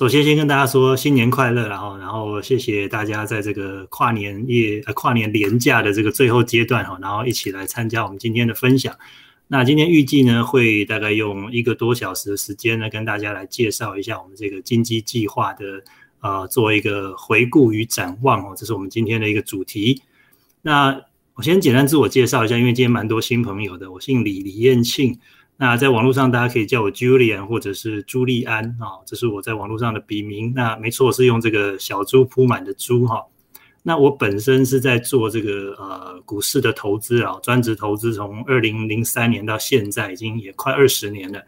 [0.00, 8.96] 首先先跟大家说新年快乐，然后然后谢谢大家在这个跨年夜呃跨年连假的这个最后阶段哈，然后一起来参加我们今天的分享。
[9.48, 15.84] 那今天预计呢会大概用一个多小时的时间呢，跟大家来介绍一下我们这个金鸡计划的
[16.20, 20.00] 呃做一个回顾与展望哦，这是我们今天的一个主题。
[20.62, 20.98] 那
[21.34, 25.18] 我先简单自我介绍一下，因为今天蛮多新朋友的，我姓李，李彦庆。
[25.62, 30.54] 那在网络上，大家可以叫我 Julian 或者是朱利安啊，这是我在网络上的笔名。
[30.56, 33.22] 那没错，是用这个小猪铺满的猪哈。
[33.82, 41.42] 那我本身是在做这个呃股市的投资啊，专职投资，从二零零三年到现在，已经也快二十年了。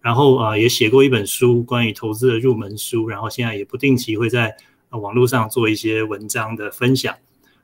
[0.00, 3.08] 然后啊，也写过一本书，关于投资的入门书。
[3.08, 4.56] 然后现在也不定期会在
[4.90, 7.12] 网络上做一些文章的分享。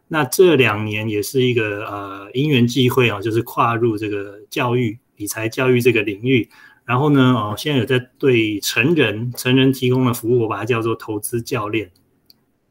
[0.09, 4.99] 那这两年也是一个呃因缘际会啊，就是跨入这个教育。
[5.17, 6.49] 理财教育这个领域，
[6.85, 11.91] 然后呢，哦，现在有在对成人成人提供的服务，我把它叫做投资教练。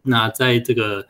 [0.03, 1.05] 那在这个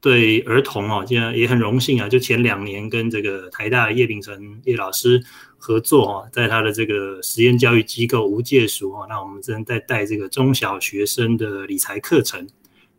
[0.00, 5.22] 对儿童哦，现在也很荣幸啊，就前两年跟这个台大叶秉成叶老师
[5.58, 12.48] 合作哦，在他的这个实验教育机构无界塾哦，那我们正在带这个中小学生的理财课程。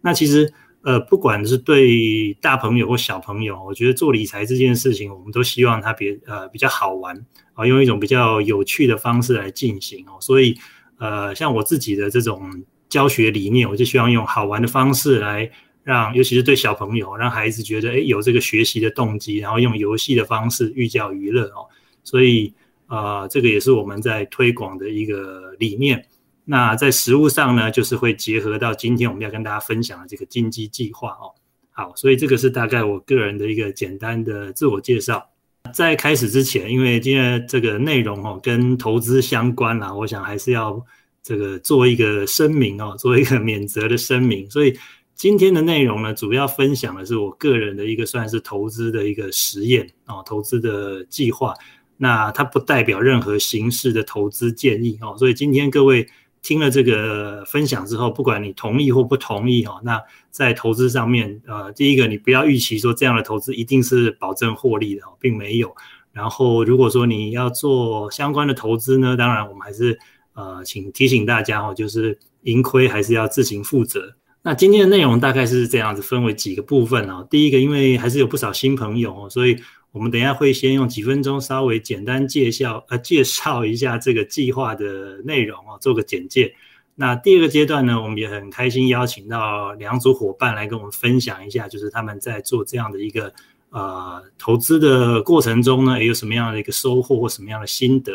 [0.02, 0.54] 那其实。
[0.84, 7.26] 呃，不管是对大朋友或小朋友，我觉得做理财这件事情，我们都希望他别呃比较好玩
[7.58, 10.18] 啊，用一种比较有趣的方式来进行哦。
[10.22, 10.56] 所以
[11.00, 15.52] 呃，像我自己的这种教学理念，我就希望用好玩的方式来
[15.84, 21.66] 让，尤其是对小朋友，让孩子觉得哎有这个学习的动机，然后用游戏的方式寓教于乐哦。
[22.04, 22.54] 所以
[22.86, 26.06] 啊，这个也是我们在推广的一个理念。
[26.46, 31.34] 那在实物上呢，就是会结合到今天我们要跟大家分享的这个金鸡计划哦。
[31.72, 35.28] 好，所以这个是大概我个人的一个简单的自我介绍。
[35.74, 40.84] 在开始之前，因为今天这个内容哦跟投资相关啦，我想还是要
[41.24, 44.50] 这个做一个声明哦，做一个 免责的声明。
[44.50, 44.78] 所以
[45.16, 51.54] 今天的内容呢，主要分享的是我个人的一个算是投资的一个实验哦，投资的计划。
[51.98, 55.16] 那它不代表任何形式的投资建议哦。
[55.18, 56.08] 所以今天各位。
[56.48, 65.76] 听了这个分享之后，不管你同意或不同意哈，那在投资上面，呃，第一个你不要预期说这样的投资一定是保证获利的，并没有。
[66.14, 70.00] 然后如果说你要做相关的投资呢，当然我们还是
[70.36, 74.16] 呃，请提醒大家哦，就是盈亏还是要自行负责。
[74.42, 77.28] 那今天的内容大概是这样子，分为几个部分哦。
[77.30, 79.58] 第一个，因为还是有不少新朋友哦，所以。
[79.98, 86.54] 我们等一下会先用几分钟稍微简单介绍呃介绍一下这个计划的内容哦，做个简介。
[86.94, 93.34] 那第二个阶段呢，我们也很开心邀请到两组伙伴来跟我们分享一下，就是他们在做这样的一个
[93.72, 98.14] 呃投资的过程中呢，有什么样的一个收获或什么样的心得。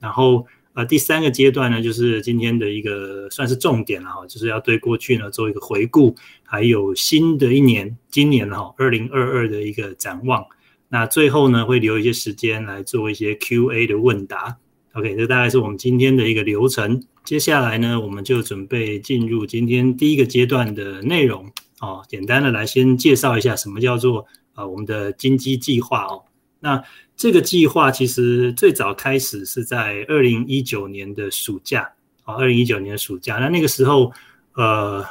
[0.00, 10.44] 然后呃第三个阶段呢，就是今天的一个算是重点了哈，就是要对过去呢做一个回顾，还有新的一年今年哈二零二二的一个展望。
[10.90, 14.56] 那最后呢，会留一些时间来做一些 Q&A 的问答。
[14.94, 17.02] OK，这大概是我们今天的一个流程。
[17.24, 21.46] 接下来呢，我们就准备进入今天第一个阶段的内容。
[21.80, 26.22] 哦，简单的来先介绍一下什么叫做呃我们的金鸡计划哦。
[26.58, 26.82] 那
[27.16, 31.88] 这个计划其实最早开始是在二零一九年的暑假。
[32.24, 34.10] 哦，二零一九年的暑假，那那个时候
[34.54, 35.04] 呃。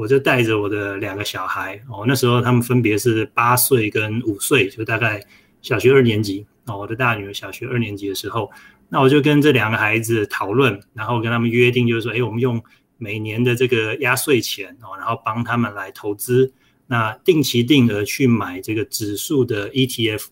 [0.00, 5.22] 我就带着我的两个小孩哦，那时候他们分别是八岁跟五岁，就大概
[5.60, 6.78] 小学二年级哦。
[6.78, 8.50] 我的大女儿小学二年级的时候，
[8.88, 12.58] 那我就跟这两个孩子讨论，然后跟他们约定，就是说，哎，我们用
[12.96, 16.50] 每年的这个压岁钱哦，然后帮他们来投资，
[16.86, 20.24] 那定期定额去买这个指数的 ETF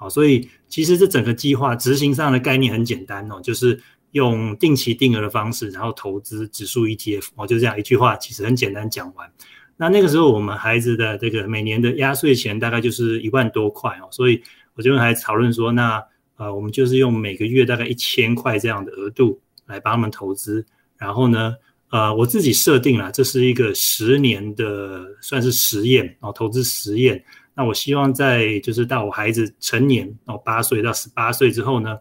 [0.00, 0.10] 哦。
[0.10, 3.80] 所以其实这整个计划执行上的概念很简单哦，就是。
[4.12, 9.30] 用定期定额的方式，然后投资指数 ETF，哦，就这样一句话，其实很简单讲完。
[9.76, 14.40] 那那个时候，我们孩子的这个每年的压岁钱大概就是一万多块哦，所以
[14.74, 16.00] 我就跟孩子讨论说，那
[16.36, 20.64] 呃，我们就是用每个月大概一千块这样的额度来帮他们投资。
[20.98, 21.54] 然后呢，
[21.90, 27.24] 呃，我自己设定了这是一个十年的算是实验哦，投资实验。
[27.54, 31.98] 那我希望在就是到我孩子成年哦，八岁到十八岁之后呢。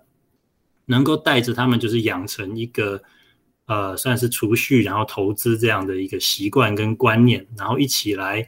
[0.91, 3.01] 能够带着他们，就是养成一个
[3.67, 8.45] 呃，算是储蓄，然后投资这样的一个习惯跟观念，然后一起来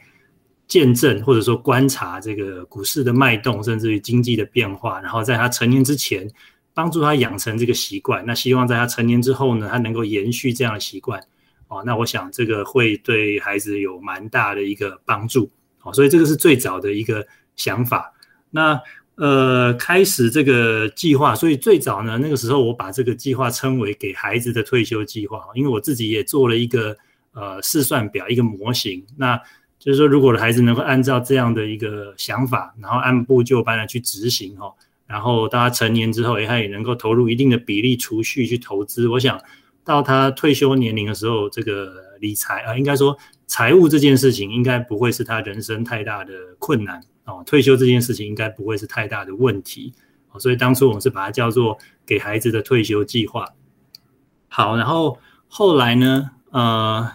[0.68, 6.30] 见证或者说观察这个股市的脉动，甚至于经济的变化，然后在他成年之前
[6.74, 8.26] 帮助他养成这个习惯。
[8.26, 11.22] 那希望在他成年之后呢，他能够延续这样的习惯。
[11.70, 15.50] 哦，那我想这个会对孩子有蛮大的一个帮助。
[15.84, 17.26] 哦，所以这个是最早的一个
[17.56, 18.14] 想法。
[18.50, 18.80] 那
[19.16, 26.98] 呃，开始这个计划，所以最早呢，那个时候我把这个计划称为给孩子的退休计划，因为我自己也做了一个
[27.34, 29.06] 呃试算表一个模型。
[29.16, 29.40] 那
[29.78, 34.74] 就是说，如果孩子能够按照这样的一个想法，然后按部就班的去执行哈，
[35.06, 39.08] 然后到他成年之后，他也能够投入一定的比例储蓄去投资。
[39.08, 39.40] 我想
[39.84, 47.44] 到他退休年龄的时候，这个理财啊，应该说财务这件事情应该不会是他人生太大的困难哦。
[47.46, 49.94] 退休这件事情应该不会是太大的问题
[50.32, 50.40] 哦。
[50.40, 53.48] 所以当初我们是把它叫做给孩子的退休计划。
[54.48, 55.18] 好，然后
[55.48, 57.10] 后来呢，呃，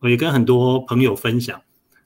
[0.00, 1.60] 我也跟很多朋友分享。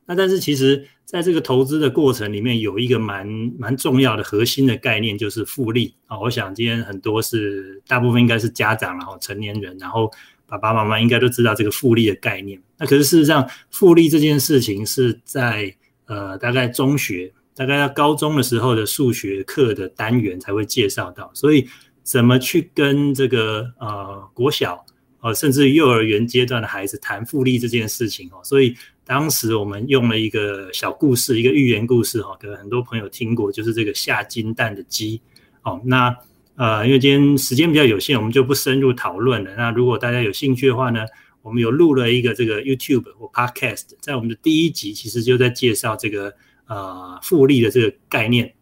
[0.07, 3.27] 那但是其实，在这个投资的过程里面，有一个蛮
[3.59, 6.19] 蛮重要的核心的概念，就是复利啊。
[6.19, 10.11] 我想今天很多是大部分应该是家长然后成年人，然后
[10.47, 12.59] 爸爸妈妈应该都知道这个复利的概念。
[12.79, 21.29] 那可是事实上，复利这件事情是在呃大概中学，大概要高中的时候的数学课的单元才会介绍到。
[21.35, 21.67] 所以
[22.03, 24.87] 怎么去跟这个呃国小
[25.21, 28.75] 呃甚至幼儿园阶段的孩子谈复利这件事情哦，所以。
[29.09, 35.19] 当时我们用了一个小故事，一个寓言故事哈，可能很多朋友听过，就是这个下金蛋的鸡。
[35.63, 36.15] 哦，那
[36.57, 39.55] 呃，因为今天时间比较有限，我们就不深入讨论了。
[39.57, 41.07] 那如果大家有兴趣的话呢，
[41.41, 46.35] 我们有录了一个这个 YouTube 或 Podcast，在我们的第一集其实就在介绍这个
[46.69, 48.55] 呃复利的这个概念。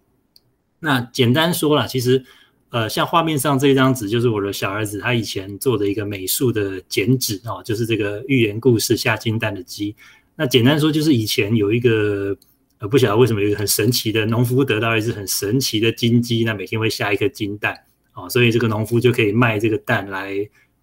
[0.81, 2.25] 那简单说了，其实
[2.71, 9.95] 呃，像画面上这张纸就是我的小儿子他以前做的一个美术的剪纸哦，就是这个寓言故事下金蛋的鸡。
[10.35, 12.37] 那简单说，就是以前有一个
[12.79, 17.75] 呃，不晓得为什么有一个很神奇的农夫得到一只很神奇的金鸡，那每天会下一颗金蛋
[18.13, 20.37] 啊，所以这个农夫就可以卖这个蛋来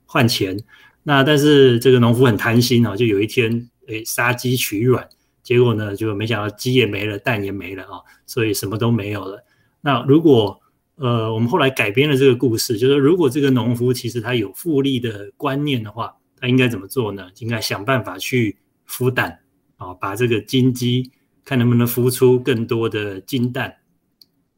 [0.05, 0.57] 换钱。
[1.03, 5.07] 那但是这个农夫很贪心哦，就有一天诶杀鸡取卵，
[5.43, 9.45] 结果呢就没想到鸡也没了，蛋也没了啊，所以什么都没有了。
[9.81, 10.59] 那如果
[10.95, 17.27] 呃我们后来改编了这个故事，就是如果这个农夫其实他有复利的观念的话，他应该怎么做呢？
[17.39, 18.57] 应该想办法去
[18.87, 19.39] 孵蛋。
[19.77, 21.11] 啊，把这个金鸡
[21.43, 23.75] 看能不能孵出更多的金蛋。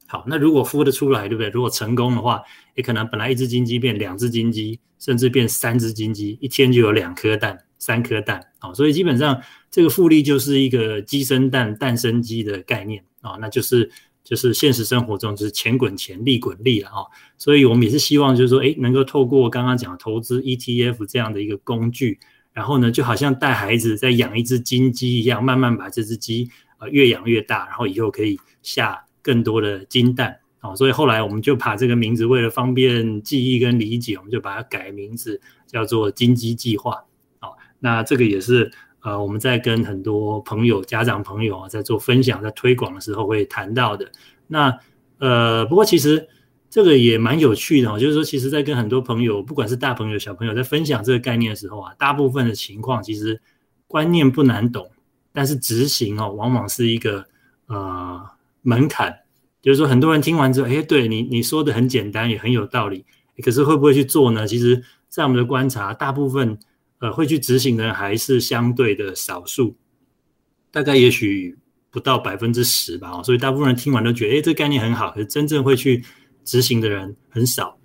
[0.06, 1.50] 好，那如果孵得出来，对不对？
[1.50, 2.44] 如果成功的话，
[2.76, 8.40] 也可能本来一只金鸡变两只金鸡，甚至变三只金鸡，一天就有两颗蛋、三颗蛋。
[8.60, 9.42] 啊，所以基本上
[9.76, 13.92] 这个复利就是一个鸡生蛋、蛋生鸡的概念啊，那就是
[14.24, 17.04] 就是现实生活中就是钱滚钱、利滚利了啊。
[17.38, 22.18] 所以我们也是希望就是说，哎，能够透过刚刚讲投资 ETF 这样的一个工具。
[22.54, 30.74] 然后呢，就好像带孩子在养一只金鸡一样，慢慢把这只鸡啊越养越大，然后以后可以下更多的金蛋啊。
[30.74, 37.04] 所以后来我们就把这个名字，为了方便记忆跟理解，我们就把它改名字叫做金鸡计划
[37.40, 37.50] 啊。
[37.78, 38.72] 那这个也是
[39.06, 44.12] 呃我们在跟很多朋友、家长朋友啊在做分享、在推广的时候会谈到的。
[44.48, 44.78] 那
[45.20, 46.28] 呃不过其实。
[46.68, 53.40] 这个也蛮有趣的哦，就是说，其实，在跟很多朋友，不管是大朋友、小朋友，在分享这个概念的时候啊，大部分的情况其实
[53.88, 54.92] 观念不难懂，
[55.32, 57.24] 但是执行哦，往往是一个
[57.68, 58.22] 呃
[58.62, 59.18] 门槛。
[59.62, 63.06] 就是说，很多人听完之后，哎，对你你说的很简单，也很有道理，
[63.42, 64.46] 可是会不会去做呢？
[64.46, 66.60] 其实，在我们的观察，大部分
[67.00, 69.76] 呃会去执行的人还是相对的少数，
[70.72, 71.58] 大概也许
[71.92, 73.22] 不到百分之十吧。
[73.24, 76.04] 所以，大部分人听完都觉得，哎，这概念很好，可是真正会去。
[76.48, 77.76] 执行的人很少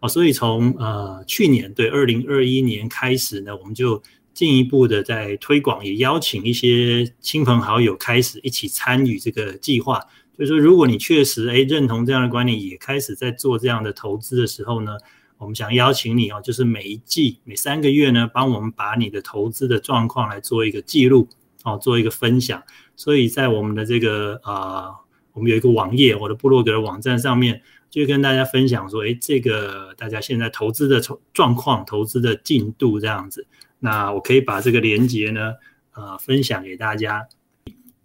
[0.00, 4.02] 哦，所以从呃去年对二零二一年开始呢，我们就
[4.34, 9.98] 进一步的在推广，也邀请一些亲朋好友开始一起参与这个计划。
[10.38, 14.98] 就是说，如果你确实诶认同这样的观念，也开始在做这样的投资的时候呢，
[15.40, 21.26] 我们想邀请你哦，就是每一季每三个月呢，帮我们把你的投资的状况来做一个记录
[21.64, 22.62] 哦，做一个分享。
[22.94, 24.90] 所以在我们的这个啊，
[25.32, 27.60] 我们有一个网页，我的部落格的网站上面。
[27.90, 33.44] 就跟大家分享说，哎，这个大家现在投资的状况、投资的进度这样子，
[33.80, 35.54] 那我可以把这个链接呢，
[35.94, 37.26] 呃，分享给大家。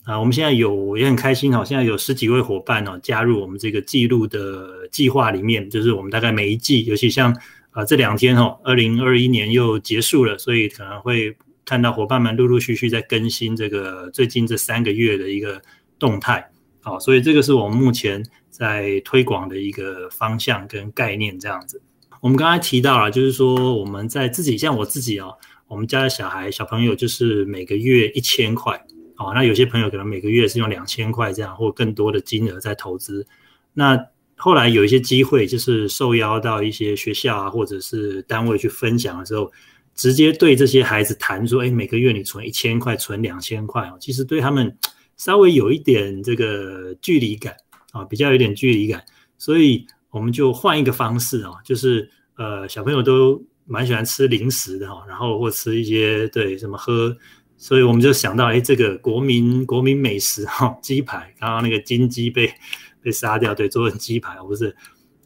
[0.06, 7.36] 啊，我们现在有也很开心哦，现在有十几位伙伴哦加入我们这个记录的计划里面，就是我们大概每一季，尤其像
[7.72, 11.36] 啊这两天哦，二零二一年又结束了，所以可能会
[11.66, 15.62] 看到伙伴们陆陆续续在更新这个最近这三个月的一个
[16.00, 16.50] 动态。
[16.82, 18.24] 好，所以这个是我们目前。
[18.58, 21.82] 在推广的一个方向跟概念这样子，
[22.22, 25.36] 我们刚才提到了，就是说我们在自己像我自己哦，
[25.68, 28.82] 我们家的小孩小朋友就是每个月一千块
[29.18, 33.26] 哦，那有些朋友可能每个月是用两千块这样或更多的金额在投资。
[33.74, 34.00] 那
[34.36, 39.52] 后来有一些机会，就是受邀到一些学校啊或者是单位去分享的时候，
[39.96, 44.78] 直接对这些孩子谈说，哎，每个月你存一千块，存两千块哦，其实对他们
[45.18, 47.56] 稍微有一点这个距离感。
[47.92, 49.02] 啊，比较有点距离感，
[49.38, 52.06] 所以我们就换一个方式啊，就是
[52.36, 57.16] 呃，小朋友都蛮喜欢吃零食的哈，然后或吃一些对什么喝，
[57.58, 62.52] 所以我们就想到，哎，这个国民国民美食哈，鸡排，刚刚那个金鸡被
[63.02, 64.76] 被杀掉，对，做成鸡排，不是，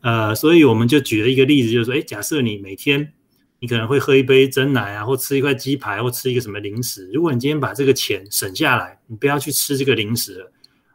[0.02, 3.14] 呃，所以我们就举了一个例子，就是说，哎，假设你每天
[3.60, 10.52] 你可能会喝一杯真奶啊，或吃一块鸡排，或吃一个什么零食，如果你今天把这个钱省下来，你不要去吃这个零食了，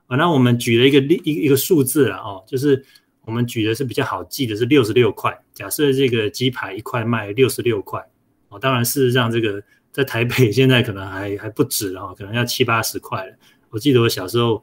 [0.06, 2.84] 啊，那我们举了一个例一一个数字了哦，就是。
[3.26, 5.34] 我们举的是比较好记的，是六十六块。
[5.54, 7.98] 假设这个鸡排一块卖六十六块，
[8.50, 9.62] 哦，当然事实上这个
[9.94, 13.32] 在台北 现在可能还还不止哦，可能要七八十块了。
[13.70, 14.60] 我记得我小时候，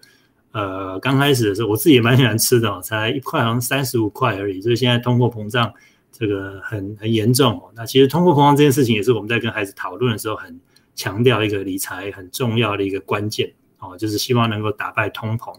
[0.52, 4.60] 呃，刚开始的时候，我自己也蛮喜欢吃的哦，才一块好像三十五块而已。
[4.60, 5.74] 所以现在通货膨胀
[6.12, 7.72] 这个很很严重哦。
[7.74, 10.60] 那其实通货膨胀这件事情也是我们在跟孩子讨论的时候很
[10.96, 15.56] 强调一个理财很重要的一个关键哦，就是希望能够打败通膨。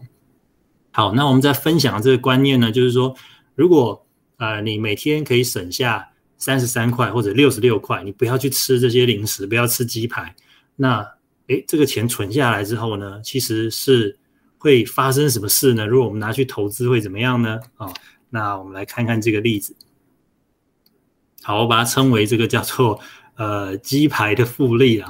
[0.91, 3.15] 好，那我们在分享这个观念呢，就是说，
[3.55, 4.05] 如果
[4.37, 6.09] 呃你每天可以省下
[6.43, 10.35] 三十三块或者六十六块，你不要去吃这些零食，不要吃鸡排，
[10.75, 11.07] 那
[11.47, 14.17] 诶这个钱存下来之后呢，其实是
[14.57, 15.87] 会发生什么事呢？
[15.87, 17.59] 如果我们拿去投资会怎么样呢？
[17.77, 17.87] 啊，
[18.29, 19.73] 那我们来看看这个例子。
[21.41, 22.99] 好，我把它称为这个叫做
[23.35, 25.07] 呃鸡排的复利啊。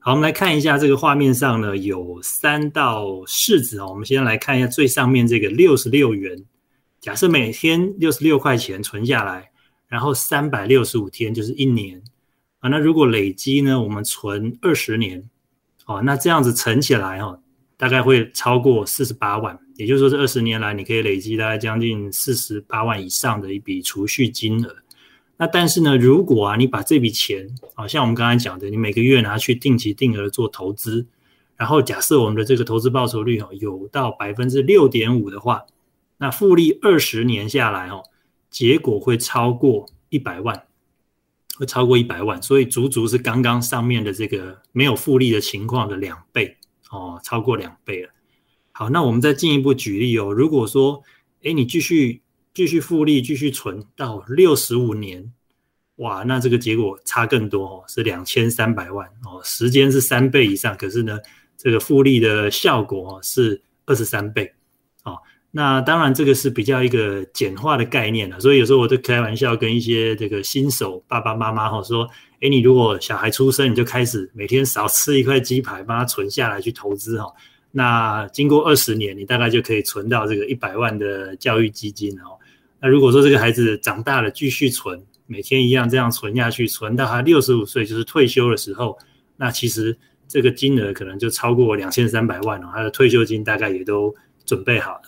[0.00, 3.88] 好，我们来看一下这个画面上呢，有三道式子哦。
[3.88, 6.44] 我们先来看一下最上面这个六十六元。
[7.00, 9.50] 假设每天六十六块钱存下来，
[9.88, 12.00] 然后三百六十五天就是一年
[12.60, 12.68] 啊。
[12.68, 15.28] 那如果累积呢，我们存二十年
[15.86, 17.40] 哦，那这样子乘起来哦，
[17.76, 19.58] 大概会超过四十八万。
[19.76, 24.76] 也就是说，这二十年来你可以累积大概将近四十八万以上的一笔储蓄金额。
[25.36, 31.06] 那但是呢，如果啊，你把这笔钱啊，像我们刚才讲的，你每个月拿去定期定额做投资，
[31.56, 35.62] 然后假设我们的这个投资报酬率哦有到百分之六点五的话，
[36.16, 38.02] 那复利二十年下来哦，
[38.50, 40.66] 结果会超过一百万，
[41.56, 46.56] 会超过一百万，所以足足是刚刚上面的这个没有复利的情况的两倍
[46.90, 48.10] 哦，超过两倍了。
[48.72, 51.02] 好，那我们再进一步举例哦，如果说，
[51.42, 52.22] 哎，你继续。
[52.54, 55.32] 继续复利，继续存到六十五年，
[55.96, 61.20] 哇，那这个结果差更多哦，是两千三百万哦，时间是三倍以上，可是呢，
[61.56, 64.52] 这个复利的效果哦是二十三倍。
[65.58, 72.08] 那当然这个是比较一个简化的概念了，所以有时候我都开玩笑跟一些这个新手爸爸妈妈哈说，
[72.40, 77.26] 哎，你如果小孩出生你就开始每天少吃一块鸡排，帮他存下来去投资哈，
[77.72, 82.38] 那经过二十年，你大概就可以存到这个一百万的教育基金哦。
[82.80, 88.96] 那如果说这个孩子长大了，继续存，每天一样这样存下去，存到他六十五岁，就是退休的时候，
[89.36, 89.98] 那其实
[90.28, 94.14] 这个金额可能就超过两千三百万了，他的退休金大概也都
[94.46, 95.00] 准备好了。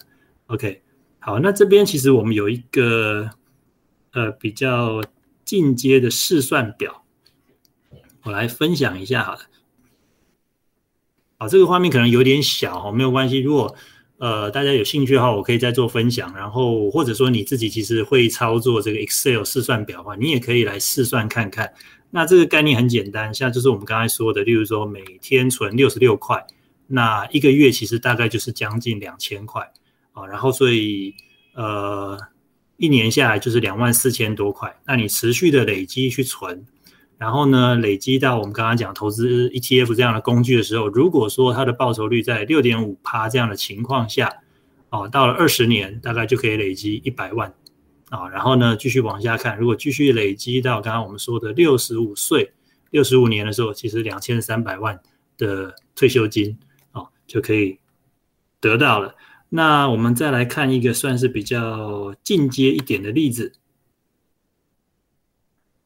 [0.51, 0.83] OK，
[1.19, 3.31] 好，那这边其实我们有一个
[4.13, 5.01] 呃比较
[5.45, 7.05] 进阶的试算表，
[8.25, 9.41] 我来分享一下好了。
[11.39, 13.75] 好，这个画面可能有点小哈，没有关系，如果。
[14.23, 16.31] 呃，大家有兴趣的话，我可以再做分享。
[16.37, 21.73] 然后或者说你自己其实会操作这个 Excel 试算表的话，你也可以来试算看看。
[22.11, 26.47] 那这个概念很简单，像就是我们刚才说的，例如说每天存六十六块，
[26.87, 29.73] 那一个月其实大概就是将近两千块
[30.13, 30.27] 啊。
[30.27, 31.15] 然后所以
[31.55, 32.19] 呃，
[32.77, 34.75] 一年下来就是两万四千多块。
[34.87, 36.67] 那你持续的累积去存。
[37.19, 44.33] 然后呢，累积到我们刚刚讲投资 ETF 这样的工具的时候，如果说它的报酬率在六点五趴这样的情况下，
[44.89, 47.53] 哦，到了二十年，大概就可以累积一百万，
[48.09, 52.53] 啊，然后呢，继续往下看，如果继续累积到刚刚我们说的六十五岁、
[52.89, 54.99] 六十五年的时候，其实两千三百万
[55.37, 56.59] 的退休金，
[56.93, 57.79] 哦，就可以
[58.63, 59.15] 得到了。
[59.51, 63.53] 那我们再来看一个算是比较进阶一点的例子。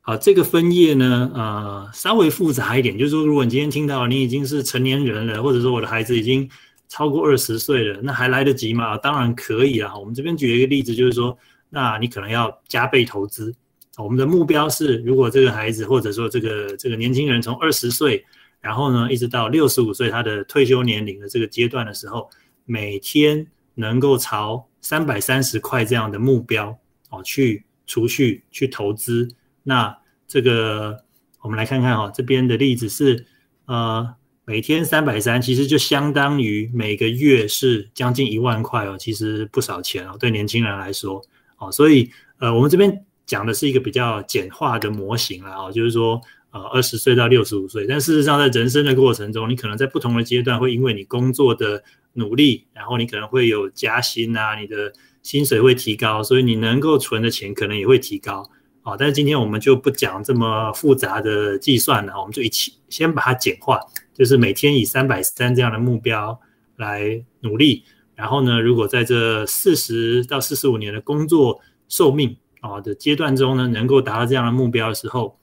[0.03, 6.47] 好，这个分页呢，呃，稍微复杂一点，就是说，如果你今天听到你已经是成年人了，或者说我的孩子已经
[6.89, 8.99] 超过二十岁了，那还来得及吗？
[8.99, 9.97] 当然可以啊。
[9.99, 11.35] 我们这边举一个例子，就是说，
[11.71, 13.55] 那你可能要加倍投资。
[13.97, 18.23] 我们的目标是，如果这个孩子或者说这个这个年轻人从二十岁，
[18.61, 22.29] 然后呢，一直到六十五岁，他的退休年龄的这个阶段的时候，
[22.67, 26.79] 每天能够朝三百三十块这样的目标
[27.11, 29.29] 哦去储蓄去投资。
[29.63, 31.05] 那这个
[31.43, 33.27] 我们来看看哈，这边的例子是，
[33.67, 34.15] 呃，
[34.45, 41.23] 每天三百三，其实就相当于每个月是将近一万块哦，其实不少钱哦，对年轻人来说
[41.59, 51.83] 哦，所以呃，我们这边讲的是一个比较简化的模型了哦，就是说呃，二十岁到六十五岁，但事实上在人生的过程中，你可能在不同的阶段会因为你工作的
[52.15, 54.93] 努力，然后你可能会有加薪啊，你的
[55.23, 58.49] 薪水会提高，所以你能够存的钱可能也会提高。
[58.83, 63.81] 啊，但是今天我们就不讲这么复杂的计算了，我们就一起先把它简化，
[64.13, 66.39] 就是每天以三百三这样的目标
[66.77, 67.85] 来努力。
[68.15, 75.39] 然后呢，如果在这四十到四十五年的工作寿命啊的阶段中呢，能够达到这样的目标的时候，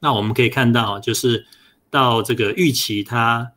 [0.00, 1.44] 那我们可以看到，就是
[1.90, 3.52] 到这个预期它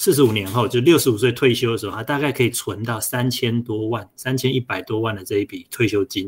[0.00, 6.26] 四十五年后，就六十五岁退休的时候，他大概可以存到三千多万、三千一百多万的这一笔退休金。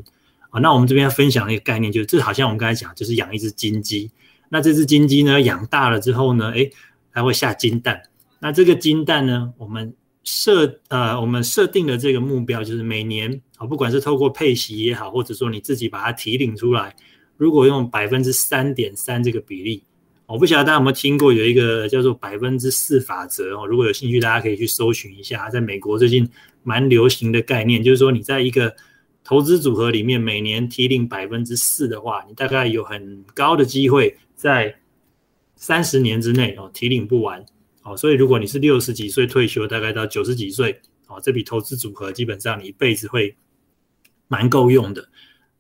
[0.50, 4.11] 啊，那我们这边要分享一个概念，就是这好像我们刚才讲，就是养一只金鸡。
[4.50, 6.71] 那这只金鸡呢，养大了之后呢，诶，
[7.14, 8.02] 它会下金蛋。
[8.41, 9.91] 那这个金蛋呢，我们
[10.23, 16.95] 设呃，我们设定的这个目标就是每年啊，不管是透过配息也好，或者说你自己把它提领出来，
[17.38, 19.83] 如果用百分之三点三这个比例，
[20.33, 23.67] 我不晓得大家有没有听过有一个叫做百分之四法则哦。
[23.67, 26.27] 如果有兴趣，大家可以去搜寻一下，在美国最近
[26.62, 28.75] 蛮流行的概念，就是说你在一个
[29.23, 34.75] 投资组合里面每年提领百分之四的话，你大概有很高的机会在
[35.55, 37.45] 三十年之内哦提领不完
[37.83, 37.95] 哦。
[37.95, 43.37] 所以如果你是六十几岁退休，大概到九十几岁哦，这笔投资组合基本上你一辈子会
[44.29, 45.07] 蛮够用的。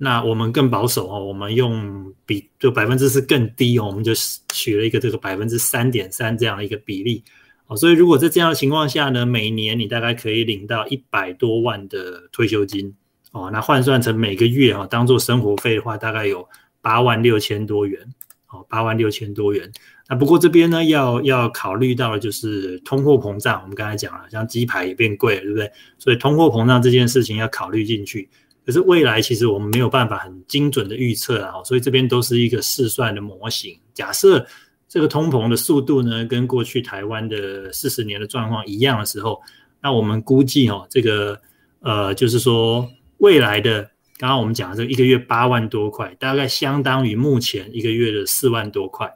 [0.04, 4.12] 那我们更保守哦，我们用比就百分之四更低哦，我们就
[4.52, 7.22] 取了一个这个百分之三点三这样的一个比例
[7.68, 7.76] 哦。
[7.76, 12.92] 所以如果在这样的情况下呢，每年你大概可以领到一百多万的退休金。
[13.30, 16.46] 哦，那换算成每个月哈，当做生活费的话，大概有
[16.80, 18.00] 八万六千多元。
[18.48, 19.70] 哦，八万六千多元。
[20.08, 23.62] 那不过这边呢，要要考虑到的就是通货膨胀。
[23.62, 25.70] 我们刚才讲了，像鸡排也变贵了，对不对？
[25.96, 28.28] 所以通货膨胀这件事情要考虑进去。
[28.64, 33.78] 可是未来其实我们没有办法很精准的预测啊，所以这边都是一个试算的模型。
[33.94, 34.46] 假设
[34.88, 39.40] 这个通膨的速度呢，跟过去台湾的四十年的状况一样的时候，
[39.80, 41.40] 那我们估计哦，这个
[41.80, 42.88] 呃，就是说。
[43.18, 43.88] 未来的
[44.18, 49.14] 刚刚我们讲的这一个月八万多块，大概相当于目前一个月的四万多块。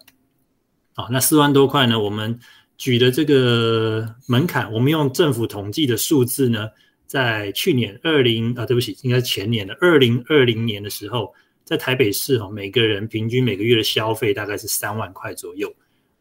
[0.94, 1.98] 好，那四万多块呢？
[1.98, 2.38] 我们
[2.78, 6.68] 举的这个门槛，我们用政府统计的数字呢，
[7.06, 11.32] 在去年二零啊，对不起，应该是前年的二零二零年的时候，
[11.64, 15.74] 在台北市哦，每个人平均每个月的消费大概是三万块左右。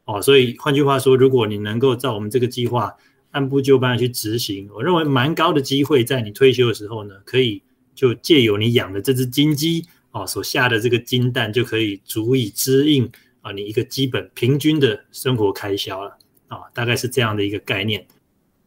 [0.05, 2.93] 哦，所以换句话说，如果你能够照我们这个计划
[3.31, 7.61] 按部就班的去执行，我认为蛮高的机会，在你退休的时候呢，可以。
[7.95, 16.17] 就借由你养的这只金鸡哦，所下的这个金蛋，就可以足以支应啊你一个基本平均的生活开销了
[16.49, 18.05] 啊，大概是这样的一个概念。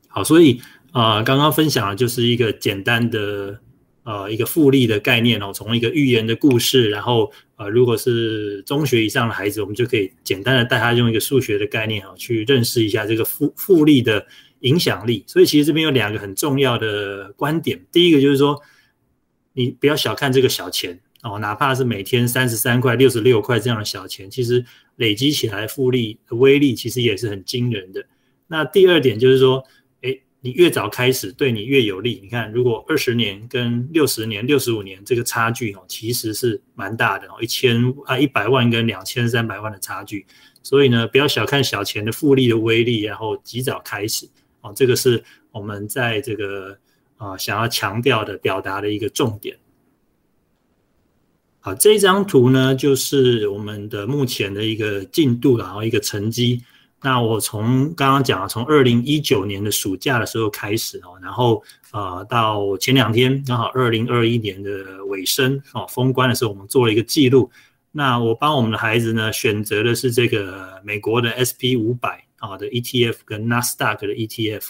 [0.06, 3.58] 好，所以啊，刚刚分享的就是一个简单的
[4.04, 14.26] 呃一个复利的概念哦，从一个寓言的故事，然后呃，如果是中学以上的孩子，我们就可以简单的带他用一个数学的概念哦，去认识一下这个复复利的
[14.60, 15.24] 影响力。
[15.26, 18.60] 所以其实这边有两个很重要的观点，第一个就是说。
[19.54, 28.06] 你不要小看这个小钱哦，哪怕是每天三十三块、六十六块这样的小钱，其实累积起来复利的威力其实也是很惊人的。
[28.46, 29.64] 那第二点就是说，
[30.40, 32.20] 你越早开始，对你越有利。
[32.22, 40.26] 你看，如果二十年跟六十年、六十五年这个差距哦，其实是蛮大的哦，一千啊一百万跟两千三百万的差距。
[40.62, 44.28] 所以呢，不要小看小钱的复利的威力，然后及早开始
[44.60, 45.22] 哦，这个是
[45.52, 46.78] 我们在这个。
[47.18, 49.56] 啊，想要强调的、表达的一个重点。
[51.58, 56.62] 好，这张图呢，就是我们的目前的一个进度，然后一个成绩。
[57.00, 67.50] 那我从刚刚讲，从二零一九年的暑假的时候开始哦，然后呃，到前两天刚好二零二一年的尾声哦，封关的时候，我们做了一个记录。
[67.92, 74.68] 那我帮我们的孩子呢，选择的是这个美国的 SP 五百啊的 ETF 跟纳斯达克的 ETF。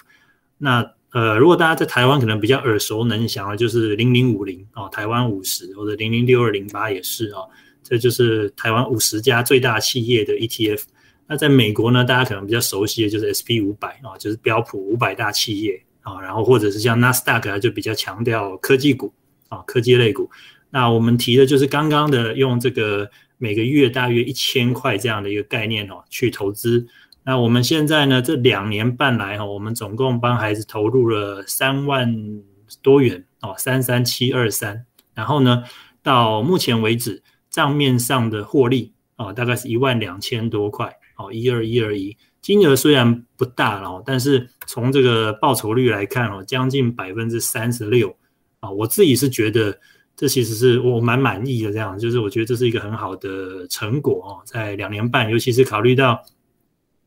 [0.58, 7.48] 那呃，如果大家在台湾可能比较耳熟能详的，就是零零五零哦，台湾五十或者零零六二零八也是哦，
[7.82, 10.82] 这就是台湾五十家最大企业的 ETF。
[11.28, 19.12] 那在美国呢，大家可能比较熟悉的就是 SP 五百啊，就是标普五百大企业啊，然后或者是像纳斯达克就比较强调科技股
[19.48, 20.30] 啊，科技类股。
[20.70, 26.86] 那我们提的就是刚刚的用这个每个月大约一千块这样的一个概念哦，去投资。
[27.24, 28.22] 那我们现在呢？
[28.22, 32.42] 这两年半来哈，我们总共帮孩子投入了三万
[32.80, 34.86] 多元哦，三三七二三。
[35.14, 35.62] 然后呢，
[36.02, 42.16] 到目前为止账面上的获利哦，大概是一万两千多块哦，一二一二一。
[42.40, 48.16] 金额虽然不大哦，但是从这个报酬率来看哦，将近百分之三十六
[48.60, 48.70] 啊。
[48.70, 49.78] 我自己是觉得
[50.16, 56.24] 这其实是我蛮满意的，这样就是我觉得这是一个很好的成果哦，在两年半，尤其是考虑到。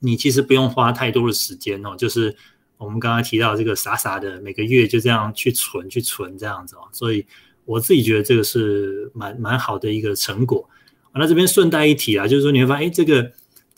[0.04, 2.36] 你其实不用花太多的时间哦，就是
[2.78, 7.24] 我们刚刚提到这个傻傻的每个月就这样去存去存这样子哦，所以
[7.65, 10.67] 我自己觉得这个是蛮蛮好的一个成果。
[11.13, 13.32] 那这边顺带一提啊，就是说你会发现，哎，这个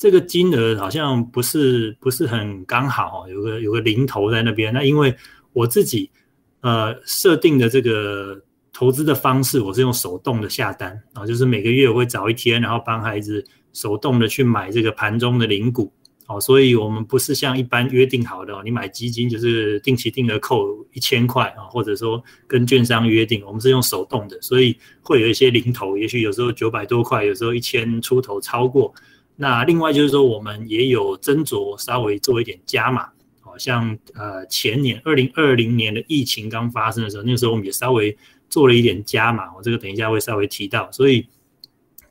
[0.04, 4.74] 这个金额好像不是不是很刚好，有个有个零头在那边。
[4.74, 5.16] 那因为
[5.54, 6.12] 我自己
[6.60, 8.38] 呃设定的这个
[8.74, 15.90] 投资的方式，我是用手动的下单啊，就是每个月我会找一天，然后帮孩子手动的去买这个盘中的零股。
[16.28, 28.94] 哦，所以我们不是像一般约定好的，你买基金就是定期定额扣一千块啊，或者说跟券商约定，我们是用手动的，所以会有一些零头，也许有时候九百多块，有时候一千出头超过。
[29.36, 33.10] 那另外就是说，我们也有斟酌稍微做一点加码，
[33.42, 38.16] 好像呃前年二零二零年的疫情刚发生的时候，那个时候我们也稍微
[38.50, 40.92] 做了一点加码，我这个等一下会稍微提到。
[40.92, 41.28] 所以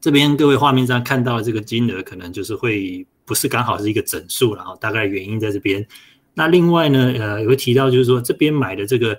[0.01, 3.07] 这边各位画面上看到的这个金额，可能就是会。
[3.25, 5.87] 不是刚好是一个整数然后，大概原因在这边。
[6.35, 9.17] 那另外呢，呃，有个提到就是说这边买的这个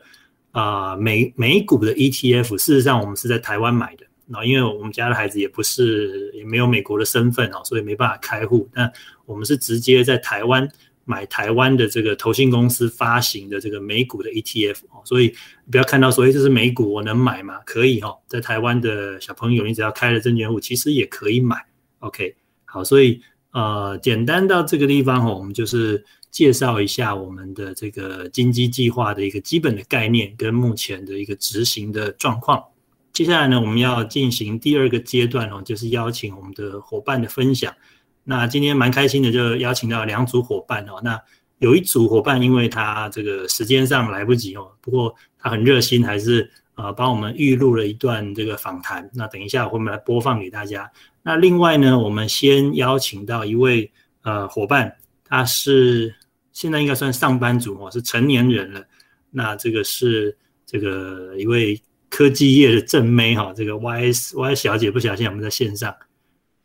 [0.51, 4.02] 啊美美股的 ETF，事实上我们是在台湾买的。
[4.33, 8.67] 那因为我们家的孩子也不是也没有美国的身份哦，所以没办法开户。
[8.73, 8.91] 那
[9.25, 10.67] 我们是直接在台湾
[11.05, 15.33] 买台湾的这个投信公司发行的这个美股的 ETF 哦，所以
[15.71, 17.59] 不要看到所以这是美股我能买吗？
[17.65, 21.65] 可以哈，在台湾的小朋友，你只要开了证券户，其实也可以买。
[21.99, 23.21] OK，好，所以。
[23.53, 32.63] 呃，简单到这个地方哈，我们就是介绍一下我们的这个金基计划的一个基本的概念跟目前的一个执行的状况。
[33.13, 37.71] 接下来呢，我们要进行第二个阶段哦，就是邀请我们的伙伴的分享。
[38.23, 40.99] 那今天蛮开心的，就邀请到两组伙伴哦。
[41.03, 41.21] 那
[41.59, 49.07] 有一组伙伴，因为他这个时间上来不及哦，不过他很热心，还是呃帮我们预录了一段这个访谈。
[49.13, 50.91] 那等一下我们来播放给大家。
[51.21, 53.91] 那另外呢，我们先邀请到一位
[54.23, 54.91] 呃伙伴，
[55.23, 56.15] 他是
[56.51, 58.83] 现在应该算上班族哦，是成年人了。
[59.29, 61.79] 那这个是这个一位
[62.15, 65.95] 科技业的正妹哈，这个 Y S Y 小姐，不小心我们在线上，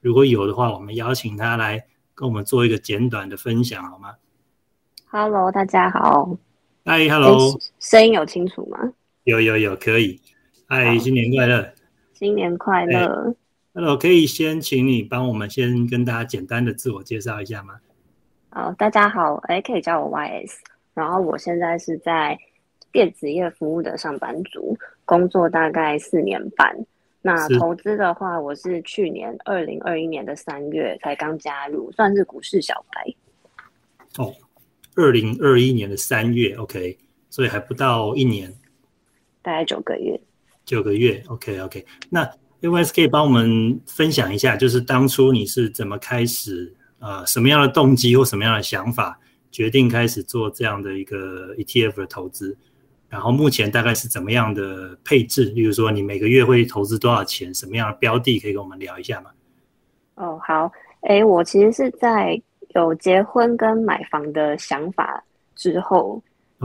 [0.03, 1.83] 如果有的话，我们邀请她来
[2.15, 4.15] 跟我们做一个简短的分享好吗
[5.07, 6.37] ？Hello，大家好。
[6.85, 8.93] 嗨，Hello，声音有清楚吗？
[9.25, 10.21] 有有有，可以。
[10.67, 11.73] 嗨，新年快乐！
[12.13, 13.35] 新年快乐
[13.73, 17.77] ！Hello，可以先请你帮我们先跟大家简单的自我介绍一下吗？
[18.51, 20.57] 好，大家好，哎，可以叫我 YS，
[20.93, 22.39] 然后我现在是在
[22.93, 24.77] 电子业服务的上班族，
[25.09, 26.77] 工作大概四年半。
[27.23, 33.14] 那投资的话，我是去年二零二一年的三月才刚加入，算是股市小白。
[34.23, 34.35] 哦，
[34.97, 36.99] 二零二一年的三月，OK，
[37.31, 38.53] 所以还不到一年，
[39.40, 40.21] 大概九个月。
[40.66, 42.31] 九个月，OK，OK，那。
[42.61, 49.16] UYS 可以帮我们分享一下，就是当初你是怎么开始，呃，什么样的动机或什么样的想法，
[49.53, 52.59] 决定开始做这样的一个 E T F 的投资？
[53.09, 55.47] 然后目前大概是怎么样的配置？
[55.47, 57.53] 例如说，你每个月会投资多少钱？
[57.55, 59.31] 什么样的标的可以跟我们聊一下吗？
[60.16, 60.71] 哦，好，
[61.03, 62.40] 哎，我其实是在
[62.75, 66.23] 有结婚跟买房的想法之后，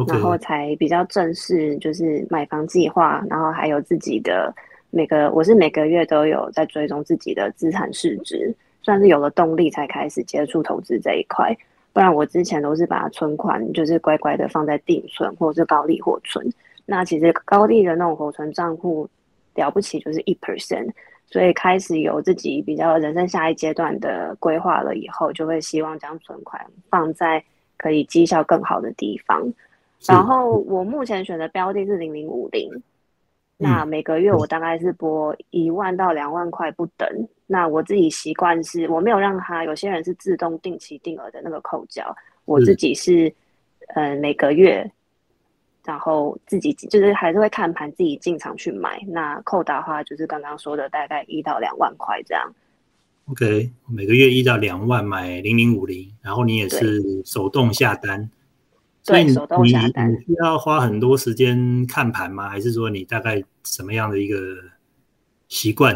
[0.08, 4.53] 然后才比较正式，就是买房计划，然后还有自己的。
[4.95, 11.51] 每个我是每个月都有在追踪自己的资产市值，算是有了动力才开始接触投资这一块。
[11.93, 16.45] 不然我之前都是把存款就是乖乖的放在定存或者是高利活存。
[16.86, 19.08] 那其实高利的那种活存账户
[19.53, 20.91] 了不起就是一 percent，
[21.27, 27.43] 所以开始有自己比较人生下一阶段的规划了以后，就会希望将存款放在
[27.77, 29.53] 可以绩效更好的地方。
[30.08, 32.69] 然后我目前选的标的是零零五零。
[33.56, 37.08] 那每个月我大概是拨一万到两万块不等。
[37.53, 43.31] 那我自己习惯是，我没有让他有些人是自动定期定额的那个扣缴，我自己是，
[43.93, 44.91] 呃，每个月，
[45.85, 48.99] 然后自己就是还是会看盘自己进场去买。
[49.07, 52.51] 那扣打的话，就是刚刚说的大概一到两万块这样。
[53.29, 58.27] OK，每个月一到两万买零零五零，然后你也是手动下单。
[59.03, 59.35] 所以你你
[60.25, 62.49] 需要花很多时间看盘吗？
[62.49, 64.37] 还是说你大概什么样的一个
[65.49, 65.95] 习惯？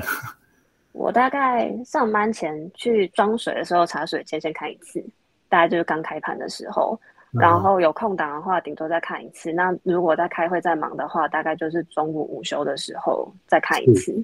[0.98, 5.04] 我大概上班前去装水的时候，茶水间先看一次，
[5.48, 7.00] 大概就是刚开盘的时候。
[7.32, 9.54] 然后有空档的话，顶多再看一次。
[9.54, 14.24] 那如果在开会在忙的话，大概就是中午午休的时候再看一次。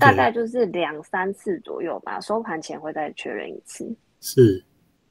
[0.00, 2.20] 大概就是两三次左右吧。
[2.20, 3.88] 收盘前会再确认一次。
[4.20, 4.64] 是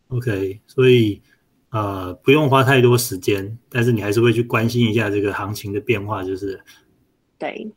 [0.10, 1.22] ，OK，所以。
[1.70, 6.58] 呃，不用花太多时间，但是你还是会去关心一下这个行情的变化，就是。
[7.38, 7.70] 对。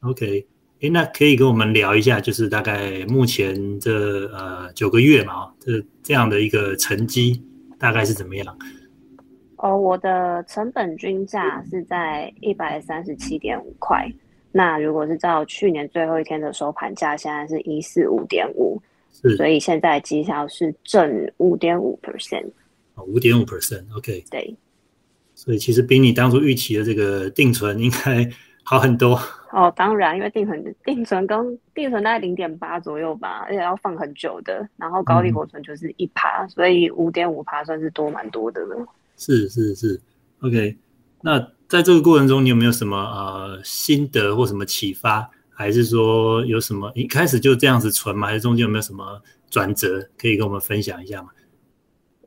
[0.00, 0.46] OK，
[0.80, 7.42] 哎，那可以跟我们聊一下，就是大概目前这呃九个月嘛，这这样的一个成绩
[7.78, 8.58] 大概是怎么样？
[9.56, 14.08] 哦，我的成本均价是在一百三十七点五块，
[14.52, 18.80] 那如果是照去年最后一天的收盘价，现在是一四五点五，
[19.36, 22.46] 所以现在绩效是正五点五 percent。
[23.04, 24.24] 五点五 percent，OK。
[24.30, 24.56] 对。
[25.34, 28.30] 所以其实比你当初预期的这个定存应该
[28.62, 29.18] 好很多。
[29.50, 38.86] 哦，当然，因为定存定存跟定存大概零点八左右吧，而且要放很久的，然后高利活存就是一趴，所以五点五趴算是多蛮多的了。
[39.16, 39.98] 是是是
[40.42, 40.76] ，OK。
[41.22, 48.26] 那在这个过程中，你有没有什么呃心得或什么启发，还是说有什么一开始就这样子存吗？
[48.28, 51.30] 还是中间有没有什么转折可以跟我们分享一下吗？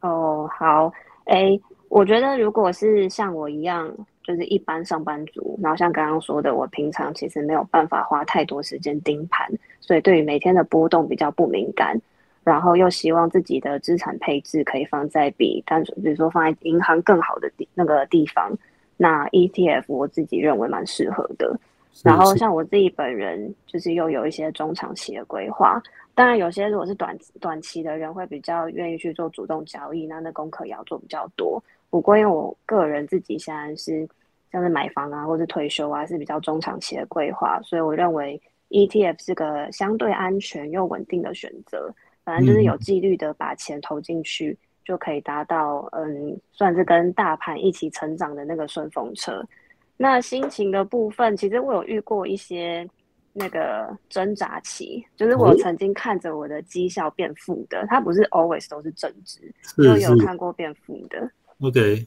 [0.01, 0.91] 哦，好，
[1.25, 1.57] 哎，
[1.87, 3.89] 我觉得如果是像我一样，
[4.23, 11.99] 就是一般上班族，然后像刚刚说的，我平常其实没有办法花太多时间盯盘，所以对于每天的波动比较不敏感，
[12.43, 18.51] 然后又希望自己的资产配置可以放在比单纯，比如说放在银行更好的地那个地方，
[18.97, 21.59] 那 ETF 我自己认为蛮适合的。
[22.03, 25.81] 然后像我自己本人，就是又有一些中长期的规划。
[26.15, 31.61] 当然，有些如果是短短期的人，会比较愿意去做主动交易，那那功课也要做比较多。
[31.91, 34.09] 不过，因为我个人自己现在是
[34.51, 41.93] 像是买房啊，或是退休啊，是比较中长期的规划，所以我认为 ETF 是个相对安全又稳定的选择。
[42.23, 49.43] 反正就是有纪律的把钱投进去，就可以达到嗯，算是跟大盘一起成长的那个顺风车。
[49.97, 52.87] 那心情的部分，其实我有遇过一些
[53.33, 59.39] 那个挣扎期，就是我曾经看着我的绩效变负的，它不是 always 都是正值，
[59.77, 61.29] 就有看过变负的。
[61.61, 62.05] OK，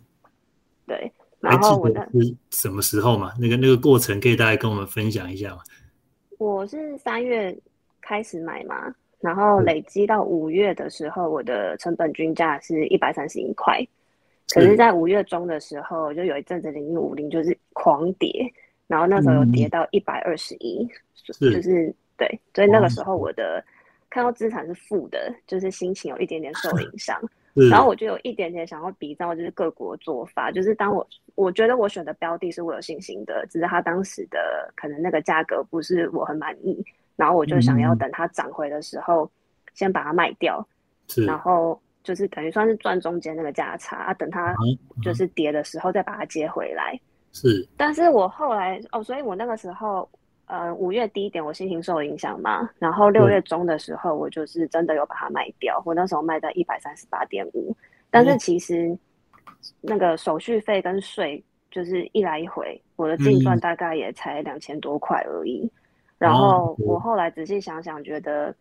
[0.87, 3.33] 对，然后我的是什么时候嘛？
[3.40, 5.62] 那个那个过程可以大概跟我们分享一下吗？
[6.38, 7.57] 我是三月
[8.01, 13.79] 开始买嘛，然后累积到五月的时候，我的成本均价是一百三十一块。
[14.53, 18.53] 可是，在五月中的时候，就有一阵子零零五零就是狂跌，
[18.87, 20.87] 然后那时候有跌到一百二十一，
[21.25, 23.64] 就是对，所以那个时候我的
[24.11, 27.19] 看到资产是负的，就是心情有一点点受影响，
[27.71, 36.85] 然后我就有一点点想要比照就是各国做法，就是当我我觉得我选的标的是我有信心的，只是它当时的可能那个价格不是我很满意，
[37.17, 39.31] 然后我就想要等它涨回的时候
[39.75, 40.67] 先把它卖掉，
[41.27, 41.81] 然后。
[42.05, 44.55] 就是等于算是赚中间那个价差啊，等它
[45.03, 47.01] 就是跌的时候再把它接回来。
[47.33, 50.07] 是，但是我后来哦，所以我那个时候
[50.46, 57.74] 呃五月低点我心情受影响嘛，然后六月中的时候我就是真的有把它卖掉，我那时候卖在一百三十八点五，
[58.11, 58.96] 但是其实
[59.80, 65.70] 那个手续费跟税就是一来一回，我的净赚大概也才两千多块而已。
[66.18, 68.54] 然后我后来仔细想想，觉得。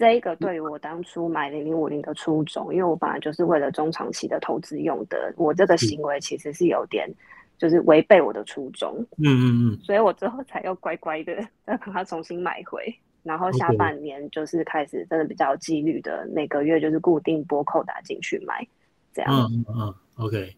[0.00, 7.12] 这一个对于我当初买零零五零的初衷，因为我本来就是为了中长期的投资用的，我这个行为其实是有点
[7.58, 8.96] 就是违背我的初衷。
[9.18, 11.34] 嗯嗯嗯，所以我之后才又乖乖的
[11.66, 12.82] 再把它重新买回，
[13.22, 18.66] 然后下半年就是开始真的比较纪律的，每个月就是固定拨扣打进去买，
[19.12, 19.48] 这样。
[19.52, 20.54] 嗯嗯，OK。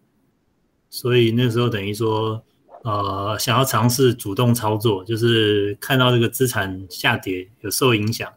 [0.91, 2.43] 所以那时候等于说，
[2.83, 8.31] 呃，想要尝试主动操作，就是看到这个资产下跌有受影响。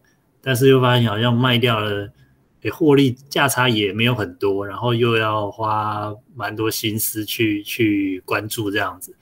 [0.46, 2.06] 但是又发现好像卖掉了，
[2.64, 9.16] 诶，获利价差也没有很多，然后又要花蛮多心思去去关注这样子。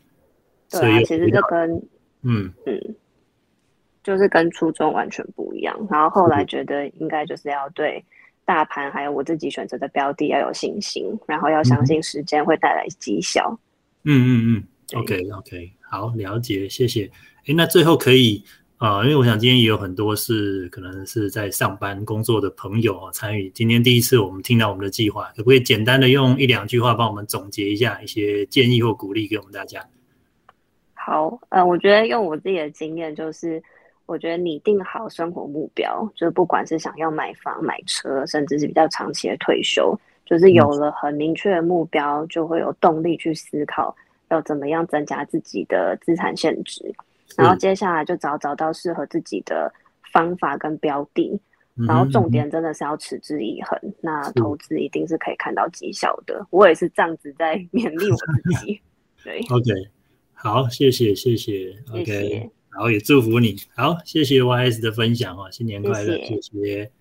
[0.70, 1.72] 对啊，其实就跟
[2.22, 2.96] 嗯嗯，
[4.04, 5.76] 就是跟初衷完全不一样。
[5.90, 8.04] 然后后来觉得应该就是要对
[8.46, 13.60] 大盘还有我自己选择的标的要有信心，然后要相信时间会带来绩效。
[14.04, 14.56] 嗯嗯
[14.94, 17.10] 嗯，OK OK，好，了解，谢谢。
[17.48, 18.44] 哎，那最后可以。
[18.82, 23.48] 啊，因为我想今天也有很多是可能是在上班工作的朋友啊参与。
[23.52, 29.86] 今天第一次我们听到我们的计划，可不可以简单的用一两句话帮我们总结一下一些建议或鼓励给我们大家？
[30.96, 33.62] 好，呃，我觉得用我自己的经验，就是
[34.08, 43.96] 我觉得拟定好生活目标，就是不管是想要买房、买车，甚至是比较长期的退休，就是有了很明确的目标，就会有动力去思考
[44.30, 46.92] 要怎么样增加自己的资产限值。
[47.38, 49.72] 然后接下来就找找到适合自己的
[50.12, 51.40] 方法跟标的，
[51.88, 53.94] 然后重点真的是要持之以恒。
[54.02, 56.46] 那投资一定是可以看到绩效的。
[56.50, 58.82] 我也是这样子在 勉励我自己。
[59.24, 59.72] 对， OK，
[60.34, 63.56] 好，谢谢谢谢，OK，然后也祝福你。
[63.76, 66.92] 好，谢谢 YS 的分享哦，新年快乐，谢谢。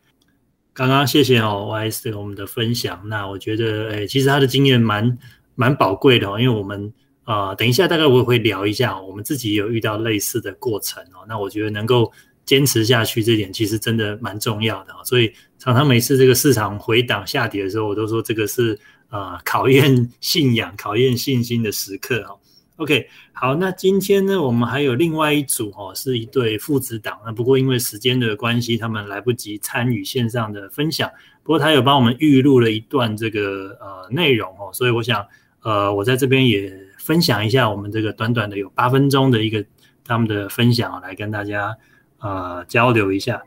[0.73, 3.09] 刚刚谢谢哦，YS 给我们的分享。
[3.09, 5.19] 那我觉得，哎，其实他的经验蛮
[5.55, 6.93] 蛮宝贵的哦，因为我们。
[7.31, 11.23] 啊，等一下，大概我也会聊一下，我们自己有遇到类似的过程哦。
[11.29, 12.11] 那我觉得能够
[12.45, 18.77] 坚持下去，这点其实真的蛮重要的所以常常每次这个市场回档下跌的时候，我都说这个是
[19.11, 22.37] 啊考验信仰、考验信心的时刻哦。
[22.79, 27.17] OK，好，那今天呢，我们还有另外一组哦，是一对父子档。
[27.25, 31.09] 那不过因为时间的关系，他们来不及参与线上的分享。
[31.45, 35.25] 不过他有帮我们预录了一段这个呃内容哦，所以我想
[35.63, 39.65] 呃，我在这边也分享一下我们这个短短的有八分钟的一个
[40.05, 41.75] 他们的分享，来跟大家
[42.19, 43.43] 呃交流一下。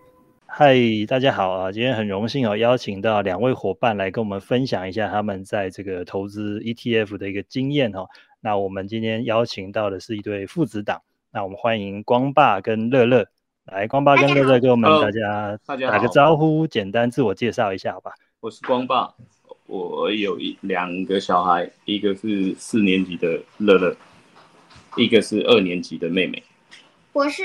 [0.47, 0.75] 嗨，
[1.07, 1.71] 大家好啊！
[1.71, 8.07] 今天很荣幸哦，邀请到两位伙伴来跟我们分享一下他们在这个投资 ETF 的一个经验哦。
[8.41, 13.27] 那我们今天邀请到的是一对父子档，那我们欢迎光爸跟乐乐，
[13.65, 18.11] 来，光爸跟乐乐跟我们大家打个招呼，简单自我介绍一下，好吧？
[18.39, 19.13] 我是光爸，
[19.73, 23.95] 我有一两个小孩，一个是四年级的乐乐，
[24.97, 26.43] 一个是二年级的妹妹。
[27.11, 27.43] 我是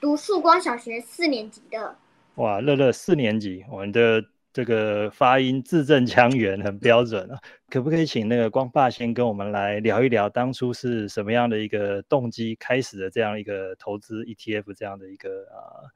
[0.00, 1.96] 读曙光小学四年级的。
[2.34, 4.24] 哇，乐乐四年级，我们的。
[4.50, 7.38] 这个发音字正腔圆，很标准啊！
[7.70, 15.86] 可不可以请那个光爸先跟我们来聊一聊，当初是什么样的一个动机开始的这样一个投资 ETF 这样的一个啊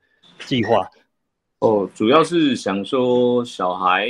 [0.47, 0.89] 计划？
[1.59, 4.09] 哦，主要是想说小孩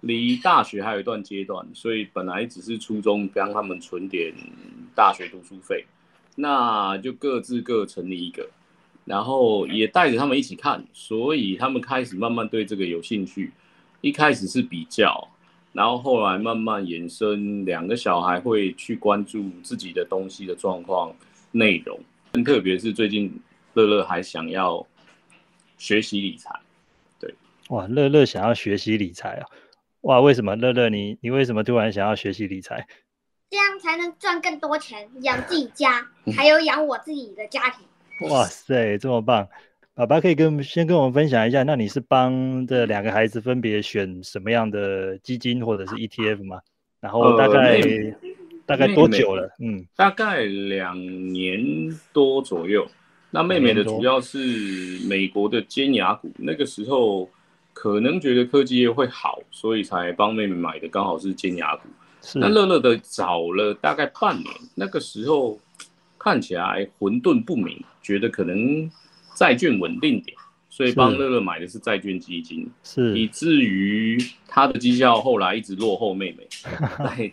[0.00, 4.32] 离大学还有一段阶段，所以本来只是初中帮他们存点
[4.94, 5.84] 大学读书费，
[6.34, 8.48] 那就各自各成立一个。
[9.04, 13.52] 然后也带着他们一起看，所以他们开始慢慢对这个有兴趣。
[14.00, 15.28] 一开始是比较，
[15.72, 21.14] 然后后来慢慢延伸，两个小孩会去关注自己的东西的状况、
[21.52, 21.98] 内容。
[22.44, 23.32] 特别是最近
[23.74, 24.84] 乐乐还想要
[25.78, 26.50] 学习理财。
[27.20, 27.32] 对，
[27.68, 29.46] 哇，乐乐想要学习理财啊！
[30.06, 32.86] 哇，为什么乐乐你你为什么突然想要学习理财？
[33.50, 38.28] 这样才能赚更多钱，养自己家，还有养我自己的家庭。
[38.28, 39.48] 哇塞，这么棒！
[39.94, 46.60] 爸爸可以跟先跟我们分享一下，那你是帮这两个孩子分别选什么样的基金或者是 ETF 吗？
[47.00, 47.80] 然后大概
[48.64, 49.52] 大概多久了？
[49.58, 50.96] 嗯，大概两
[51.32, 51.60] 年
[52.12, 52.86] 多左右。
[53.32, 54.38] 那妹妹的主要是
[55.08, 57.28] 美国的尖牙股，那个时候
[57.76, 61.82] 可能觉得科技业会好，所以才帮妹妹买的，刚好是尖牙股。
[62.36, 65.60] 那乐乐的早了大概半年，那个时候。
[66.18, 68.90] 看起来混沌不明，觉得可能
[69.36, 70.36] 债券稳定点，
[70.68, 76.44] 所以帮乐乐买的是债券基金，是以至于他的绩效后来一直落后妹妹。
[77.16, 77.32] 对，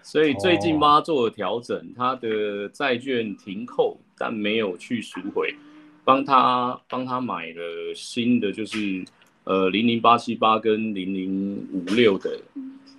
[0.00, 5.54] 所以最近妈做了调整，他的债券停扣，但没有去赎回，
[6.02, 9.04] 帮他帮他买了新的，就是
[9.44, 12.38] 呃零零八七八跟零零五六的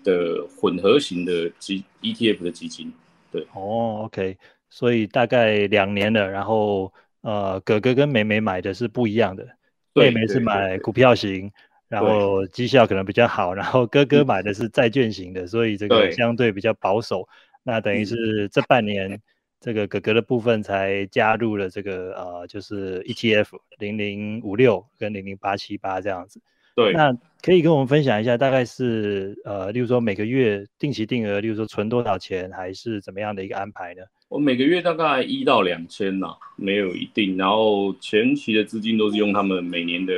[0.03, 2.91] 的混合型的基 ETF 的基金。
[3.31, 4.37] 对，哦，OK。
[4.69, 9.47] 所以大概两年了，然后呃，哥哥跟妹妹买的是不一样的，
[9.93, 11.51] 妹妹是买股票型，
[11.87, 17.27] 然后绩效可能比较好，然后哥哥买的是债券型的，所以这个相对比较保守。
[17.61, 19.21] 那等于是这半年，
[19.63, 23.47] 这个哥哥的部分才加入了这个呃，就是 ETF
[23.79, 26.41] 零零五六跟零零八七八这样子。
[26.75, 34.01] 对，那可以跟我们分享一下，大概是呃，例如说每个月定期定额，例如说存多少钱，还是怎么样的一个安排呢？
[34.27, 37.37] 我每个月大概一到两千呐，没有一定。
[37.37, 40.13] 然后前期的资金都是用他们每年的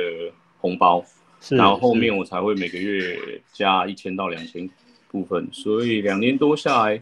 [0.58, 1.04] 红包，
[1.50, 3.16] 然后后面我才会每个月
[3.52, 4.68] 加一千到两千
[5.08, 5.48] 部分。
[5.52, 7.00] 所以两年多下来，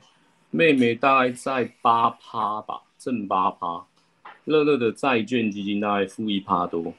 [0.54, 3.84] 妹妹大概在八趴吧，正八趴。
[4.44, 6.92] 乐乐的债券基金大概负一趴多。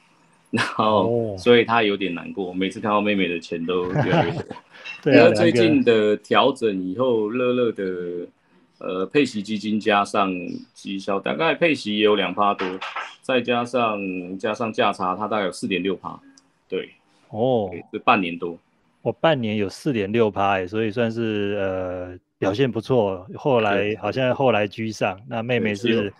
[0.52, 2.54] 然后，所以他有点难过。
[2.54, 4.44] 每次看到妹妹的钱都越来越多。
[5.04, 8.28] 对啊，最近的调整以后，乐乐的
[8.80, 10.34] 呃配息基金加上
[10.74, 12.68] 绩效，大概配息也有两趴多，
[13.22, 16.18] 再加上加上价差，它大概有四点六趴。
[16.70, 16.90] 对，
[17.30, 18.58] 哦，这半年多，
[19.02, 23.28] 我半年有四点六趴，哎，所以算是呃表现不错。
[23.36, 26.14] 后来好像后来居上，那妹妹是。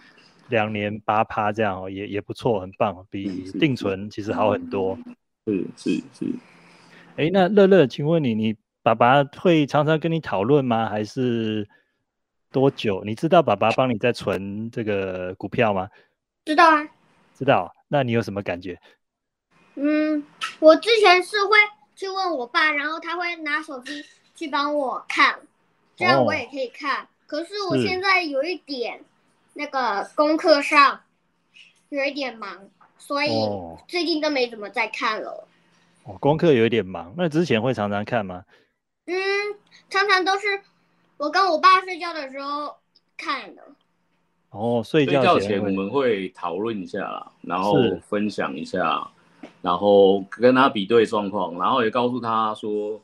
[0.50, 4.96] 两年八趴这样哦，也也不错，很棒，比定存其实好很多。
[5.48, 6.26] 是是是。
[7.16, 10.88] 哎，那乐乐，请问你，你爸爸会常常跟你讨论吗？
[10.88, 11.68] 还是
[12.52, 13.04] 多久？
[13.04, 15.90] 你知道爸爸帮你在存这个股票吗？
[16.46, 16.88] 知道啊。
[17.34, 17.74] 知道。
[17.88, 18.80] 那你有什么感觉？
[19.74, 20.24] 嗯，
[20.60, 21.58] 我之前是会
[21.96, 24.04] 去问我爸，然后他会拿手机
[24.36, 25.40] 去帮我看，
[25.96, 27.08] 这样我也可以看。
[27.28, 29.04] 可是我现在有一点。
[29.58, 31.00] 那个功课上
[31.88, 33.30] 有一点忙，所以
[33.88, 35.48] 最近都没怎么在看了。
[36.04, 38.44] 哦，功课有一点忙，那之前会常常看吗？
[39.06, 39.16] 嗯，
[39.90, 40.60] 常常都是
[41.16, 42.76] 我跟我爸睡觉的时候
[43.16, 43.62] 看的。
[44.50, 47.76] 哦，睡觉前我们会讨论一下，然后
[48.10, 49.10] 分享一下，
[49.62, 53.00] 然后跟他比对状况，然后也告诉他说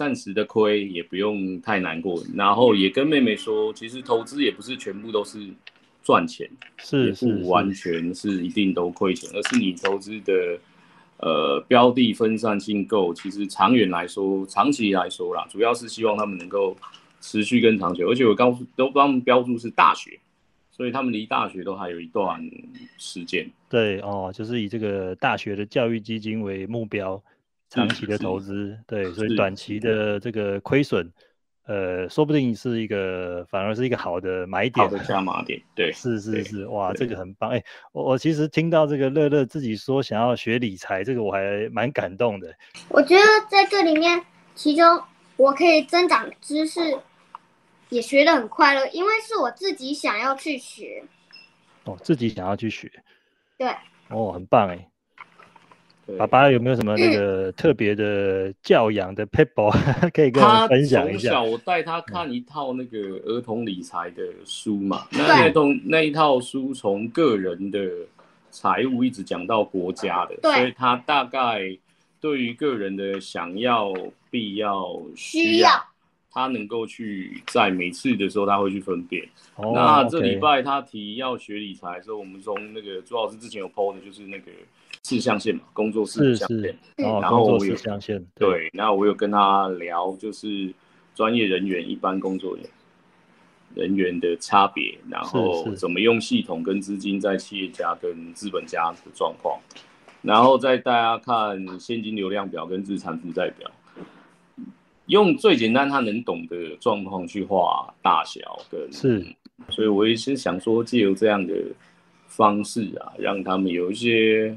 [0.00, 5.38] 暂时的亏也不用太难过，然后也跟妹妹说，其实投资也不是全部都是
[6.02, 6.48] 赚钱，
[6.78, 8.42] 是不完全是。
[8.42, 9.58] 一定都亏钱，而是。
[9.58, 10.58] 你投资的
[11.18, 15.86] 呃标的分散性够，其实长远来说，长期来说啦，主要是。
[15.86, 16.74] 希望他们能够
[17.20, 19.68] 持续跟长久，而且我告诉都帮他们标注是。
[19.68, 20.18] 大学，
[20.70, 22.40] 所以他们离大学都还有一段
[22.96, 23.46] 时间。
[23.68, 24.62] 对哦，就是。
[24.62, 27.22] 以这个大学的教育基金为目标。
[27.70, 31.08] 长期的投资，对，所以短期的这个亏损，
[31.66, 37.62] 呃，说不定是一个，反而是一个好的买点，好的加码点，对，是是是，哇，这个很棒，哎，
[37.92, 42.52] 我我其实听到这个乐乐自己说想要学理财，这个我还蛮感动的。
[42.88, 44.20] 我觉得在这里面，
[44.56, 45.00] 其中
[45.36, 46.80] 我可以增长知识，
[47.88, 51.04] 也学得很快乐，因为是我自己想要去学。
[51.84, 52.90] 哦，自己想要去学，
[53.56, 53.68] 对，
[54.08, 54.89] 哦，很棒哎。
[56.18, 59.70] 爸爸有没有什么那个特别的教养的 people
[60.12, 61.30] 可以跟我分享一下？
[61.30, 67.88] 从小我带他看一套那个儿童理财的书嘛，那那套那一套书从个人的
[68.50, 71.76] 财务一直讲到国家的，所以他大概
[72.20, 73.92] 对于个人的想要、
[74.30, 75.70] 必要、需要，
[76.30, 79.26] 他能够去在每次的时候他会去分辨。
[79.56, 84.50] 那这礼拜他提要学理财的时候，我们从那个朱老师之前有 PO 的，就是那个。
[85.10, 90.72] 四象限嘛，工作四象限，然后我有象限，对，那我有跟他聊，就是
[91.16, 92.64] 专业人员、一般工作人
[93.74, 99.58] 人员的差别，然后怎么用系统跟资金在企业家跟资本家的状况，
[100.22, 103.68] 然后再大家看现金流量表跟资产负债表，
[105.06, 108.40] 用最简单他能懂的状况去画大小
[108.70, 109.26] 跟是，
[109.70, 111.52] 所以我也是想说借由这样的
[112.28, 114.56] 方式啊，让他们有一些。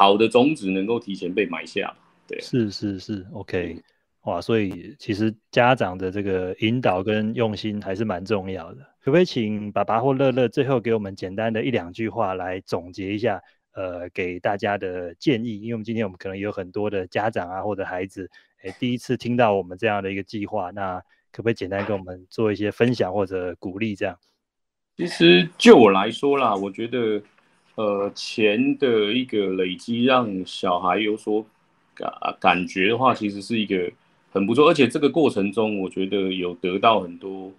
[0.00, 1.94] 好的种子能够提前被埋下，
[2.26, 3.76] 对，是是是，OK，
[4.22, 8.78] 哇，所以其实家长的这个引导跟用心还是蛮重要的。
[9.02, 13.42] 可不可以请爸爸或乐乐最后给我们简单的一两句话来总结一下，
[13.74, 15.60] 呃，给大家的建议？
[15.60, 18.30] 因为我们今天我们可能有很多的家长啊或者孩子，
[18.62, 20.98] 哎，第一次听到我们这样的一个计划，那
[21.30, 23.94] 可不可以简单跟我们做一些分享或者鼓励？
[23.94, 24.16] 这样，
[24.96, 27.20] 其实就我来说啦，我觉得。
[27.80, 31.42] 呃，钱的一个累积，让小孩有所
[31.94, 33.90] 感感觉的话，其实是一个
[34.30, 37.50] 很不错，而且这个过程中，我觉得有得到很多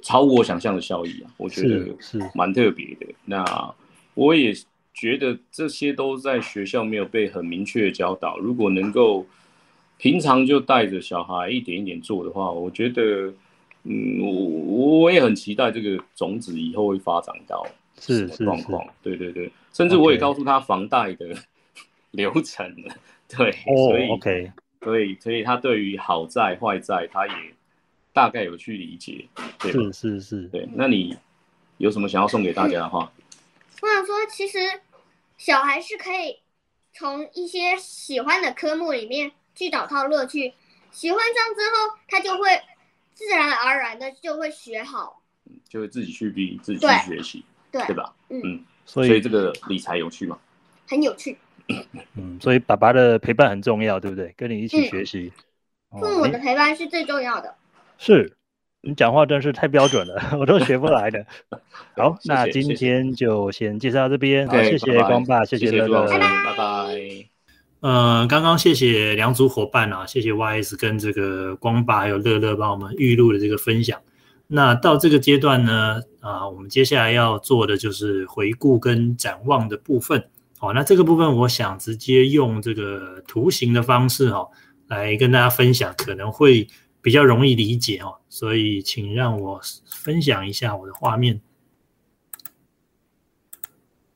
[0.00, 3.06] 超我想象的效益啊，我觉得是蛮特别的。
[3.24, 3.44] 那
[4.14, 4.54] 我也
[4.92, 9.26] 觉得这些都在学校没有被很明确的教导，如果能够
[9.98, 13.32] 平常就带着小孩一点一点做的话，我觉得，
[13.82, 14.30] 嗯，我
[15.02, 17.66] 我也很期待这个种子以后会发展到
[18.00, 19.50] 是状况，对对对。
[19.72, 21.34] 甚至我也告诉他房贷的
[22.12, 22.94] 流程了，
[23.28, 27.32] 对，所以，OK，所以，所以他对于好债坏债，他也
[28.12, 29.26] 大概有去理解，
[29.58, 30.68] 对是是是，对。
[30.74, 31.16] 那你
[31.78, 33.12] 有什么想要送给大家的话？
[33.82, 34.58] 我想说，其实
[35.36, 36.38] 小孩是可以
[36.92, 40.54] 从一些喜欢的科目里面去找到乐趣，
[40.92, 42.48] 喜欢上之后，他就会
[43.14, 45.20] 自然而然的就会学好，
[45.68, 47.44] 就会自己去逼自己去学习，
[47.78, 48.14] 对，对吧？
[48.30, 48.60] 嗯。
[48.86, 50.38] 所以这个理财有趣吗？
[50.86, 51.36] 很有趣。
[52.16, 54.34] 嗯，所以爸爸的陪伴很重要，对不对？
[54.36, 55.32] 跟你一起学习。
[55.90, 57.54] 父母的陪伴是最重要的。
[57.96, 58.36] 是，
[58.82, 61.24] 你讲话真是太标准了， 我都学不来的。
[61.96, 64.46] 好，那今天就先介绍到这边。
[64.46, 66.94] 好，谢谢光爸，谢谢乐乐，拜拜。
[67.80, 73.98] 嗯，刚刚谢谢两组伙伴啊，谢谢 YS 跟这个光爸还有乐乐帮我们预录的这个分享。
[74.54, 80.30] 那到这个阶段呢，啊，我们接下来要做的就是回顾跟展望的部分。
[80.58, 84.48] 好，那这个部分我想直接用这个图形的方式哈，
[84.86, 86.68] 来跟大家分享，可能会
[87.02, 88.14] 比较容易理解哦。
[88.28, 91.40] 所以，请让我分享一下我的画面。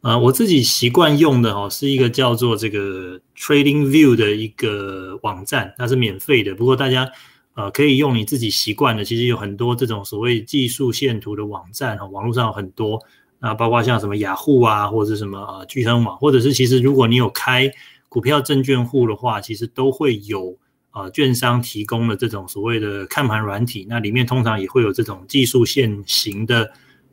[0.03, 6.55] 啊，我自己习惯用的哦，是一个叫做这个 Trading View 的一个网站，它是免费的。
[6.55, 7.11] 不过大家。
[7.59, 13.03] 呃，可以用你自己习惯的，其实有很多这种所谓技术线图的网站哈，网络上有很多，
[13.41, 17.69] 那包括像什么雅虎啊，或者什么呃聚亨网，或者是其实如果你有开
[18.09, 20.57] 股票证券户的话，其实都会有
[20.93, 26.71] 呃券商提供的这种所谓的看盘软体，那里面通常也会有这种技术线型的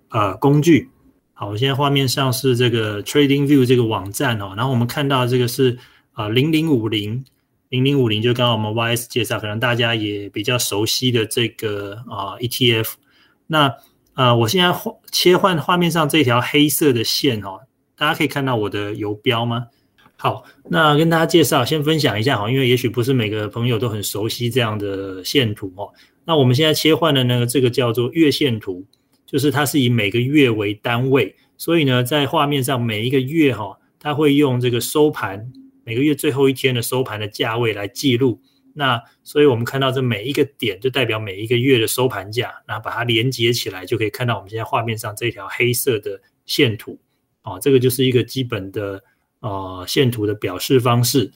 [0.10, 0.91] 呃工具。
[1.34, 5.76] 好，我现在画面上是这个 Trading View 这个网站哦，然后我们看到这个是
[6.14, 7.26] 呃零零五零。
[7.76, 12.93] 零零五零就刚刚我们 YS 介绍，可能大家也比较熟悉的这个啊 ETF。
[13.47, 13.76] 那
[14.13, 14.73] 呃，我现在
[15.11, 17.59] 切换画面上这条黑色的线哦，
[17.97, 19.67] 大家可以看到我的游标吗？
[20.15, 25.91] 好，那跟大家介绍，先分享一下哈，因为也许不是每个朋友都很熟悉这样的线图哦。
[26.23, 28.86] 那我们现在切换的那个这个叫做月线图，
[29.26, 35.51] 就是它是以每个月为单位，所以呢，在画面上每一个月哈，它会用这个收盘
[35.86, 38.42] 每个月最后一天的收盘的价位来记录。
[38.74, 47.00] 那所以我们看到这每一个点就代表每一个月的收盘价，那把它连接起来，就可以看到我们现在画面上这条黑色的线图
[47.44, 49.02] 哦，这个就是一个基本的。
[49.42, 51.32] 呃，线图的表示方式。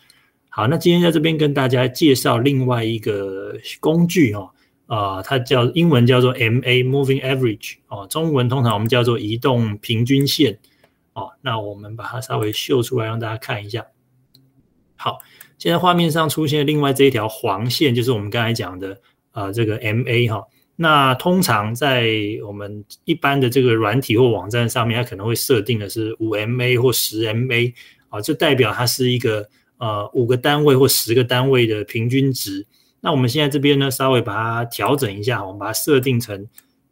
[0.49, 4.49] 好，那今天在这边跟大家介绍另外一个工具哦，
[4.87, 10.57] 呃，它叫英文叫做 MA（Moving Average） 哦，中文通常我们叫做移动平均线
[11.13, 11.29] 哦。
[11.41, 13.85] 那我们把它稍微秀出来让大家看一下。
[14.99, 15.17] 好，
[15.57, 18.99] 现在画面上出现另外这一条黄线，就是我们刚才讲的
[19.31, 20.45] 呃这个 MA 哈。
[20.75, 22.09] 那通常在
[22.45, 27.73] 我们一般的这个软体或网站上面，它可能会设定的是五 MA 或十 MA。
[28.09, 29.47] 啊，就代表它是一个
[29.77, 32.65] 呃五个单位或十个单位的平均值。
[33.01, 36.47] 那我们现在这边呢，稍微把它调整一下，我们把它设定成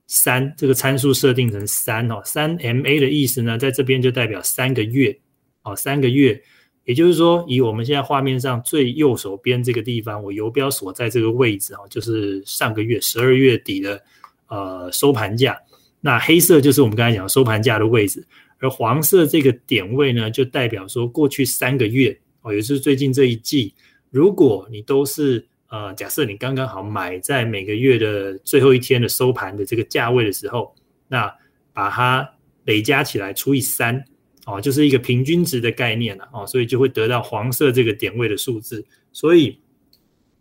[0.06, 2.22] 三，这个参数设定成三哦。
[2.24, 5.18] 三 MA 的意思呢，在这边就代表三个月
[5.64, 6.40] 哦，三个月。
[6.88, 14.02] 也就是说，以我们现在画面上最右手边这个地方，我游标所在这个位置哦，就是上个月十二月底的
[14.48, 15.58] 呃收盘价。
[16.00, 18.26] 那黑色就是我们刚才讲收盘价的位置。
[18.60, 23.74] 而黄色这个点位呢，就代表说过去三个月哦，也就是最近这一季，
[24.10, 30.74] 如果你都是呃，假设你刚刚好买在每个月的最后一天的收盘的这个价位的时候，
[31.10, 31.30] 那
[31.74, 32.28] 把它
[32.64, 34.02] 累加起来除以三
[34.48, 38.84] 哦，就是一个平均值的概念了哦，所以就会得到黄色这个点位的数字。
[39.12, 39.60] 所以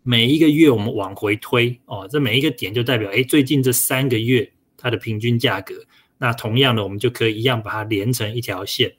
[0.01, 5.75] 每一个月我们往回推哦，这每一个点就代表哎，最近这三个月它的平均价格。
[6.17, 8.91] 那同样的，我们就可以一样把它连成一条线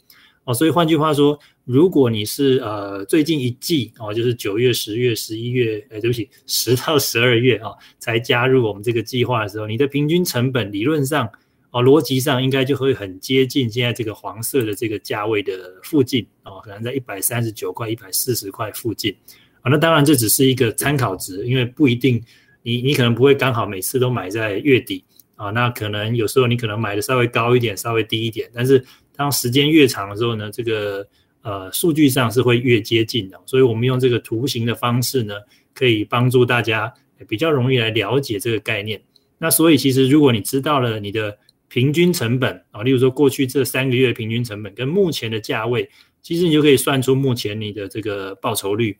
[0.44, 0.52] 哦。
[0.52, 11.28] 所以换句话说，如果你是呃最近一季哦，就是九月、十月、十一月，哎，对不起，十到十二月啊，才加入我们这个计划的时候，你的平均成本理论上
[11.70, 19.14] 哦，逻辑上应该就会很接近现在这个黄色的这个价位的附近哦，可能在一百三十九块、一百四十块附近
[19.60, 19.70] 啊。
[19.70, 22.22] 那当然这只是一个参考值，因为不一定
[22.62, 25.04] 你你可能不会刚好每次都买在月底。
[25.36, 31.06] 啊，那可能有时候你可能买的稍微高一点，稍微低一点，但是当时间越长的时候呢，这个
[31.42, 35.34] 呃数据上是会越接近的，所以我们用这个图形的方式呢，
[35.72, 36.92] 可以帮助大家
[37.28, 39.00] 比较容易来了解这个概念。
[39.38, 41.38] 那所以其实如果你知道了你的
[41.68, 45.88] 平均成本啊，例如说过去这三个月平均成本跟目前的价位，
[46.22, 48.96] 其实你就可以算出目前你的这个报酬率，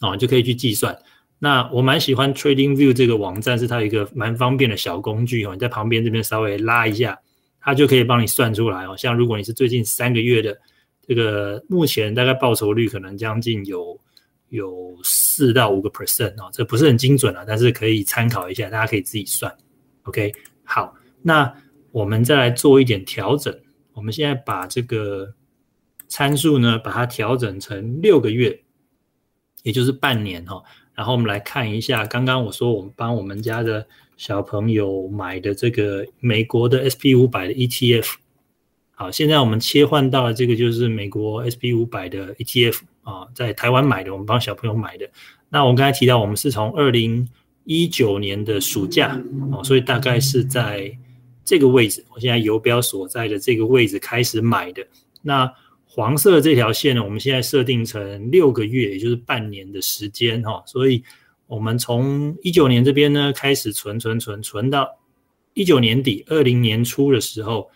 [0.00, 0.96] 啊，就可以去计算。
[1.38, 5.52] 那我蛮喜欢 Trading View 这个网站，是它一个蛮方便的小工具哦。
[5.52, 7.16] 你在旁边这边稍微拉一下，
[7.60, 8.96] 它就可以帮你算出来哦。
[8.96, 10.58] 像如果你是最近三个月的
[11.06, 13.98] 这个目前大概报酬率可能将近有
[14.48, 19.54] 有四到五个 percent 哦，这不是很精准啊，但是可以参考一下，大家可以自己算。
[20.02, 20.32] OK，
[20.64, 21.54] 好，那
[21.92, 23.54] 我们再来做一点调整。
[23.94, 25.34] 我们现在把这个
[26.06, 28.60] 参数呢，把它调整成六个月，
[29.62, 30.62] 也就是半年哈。
[30.94, 33.86] 然后我们来看一下，刚刚我说我们帮我们家的
[34.16, 38.14] 小朋友买的这个美国的 SP 五百的 ETF。
[38.94, 45.08] 好，现在我们切换到了这个就是美国 SP 五百的 ETF 啊，在台湾买的，我们帮小朋友买的。
[45.50, 47.28] 那我们刚才提到，我们是从二零
[47.62, 49.20] 一九年的暑假
[49.52, 50.92] 哦，所以大概是在
[51.48, 54.86] 这个位置，我现在游标所在的这个位置开始买的。
[55.22, 55.50] 那
[55.86, 60.62] 黄色这条线呢，我们现在设定成六个月，也就是半年的时间哈。
[60.66, 61.02] 所以，
[61.46, 64.86] 我们从一九年这边呢开始存存存存到
[65.54, 67.70] 一九年底、二零年初的时候，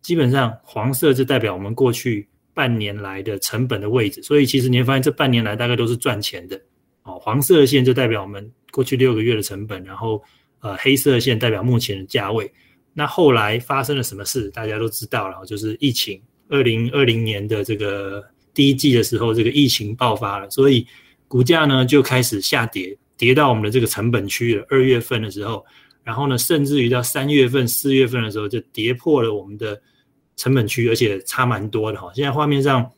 [0.00, 4.22] 基本上黄色就代表我们过去半年来的成本的位置。
[4.22, 6.58] 所以，其实你会发现这半年来大概都是赚钱的
[7.02, 7.18] 哦。
[7.20, 10.22] 黄色线就代表我们过去六个月的成本，然后
[10.60, 12.50] 呃黑色线代表目前的价位。
[12.94, 16.20] 那后来发生了什么事，大家都知道了，就是疫情。
[16.48, 18.24] 二零二零年的这个
[18.54, 20.86] 第一季的时候，这个疫情爆发了，所以
[21.28, 24.64] 股价呢就开始下跌，跌到我们的这个成本区了。
[24.70, 25.64] 二月份的时候，
[26.02, 29.78] 然后呢，甚至于到三月份、四月份的时候，就跌破了我们的
[30.36, 32.10] 成本区，而且差蛮多的哈。
[32.14, 32.90] 现在画面上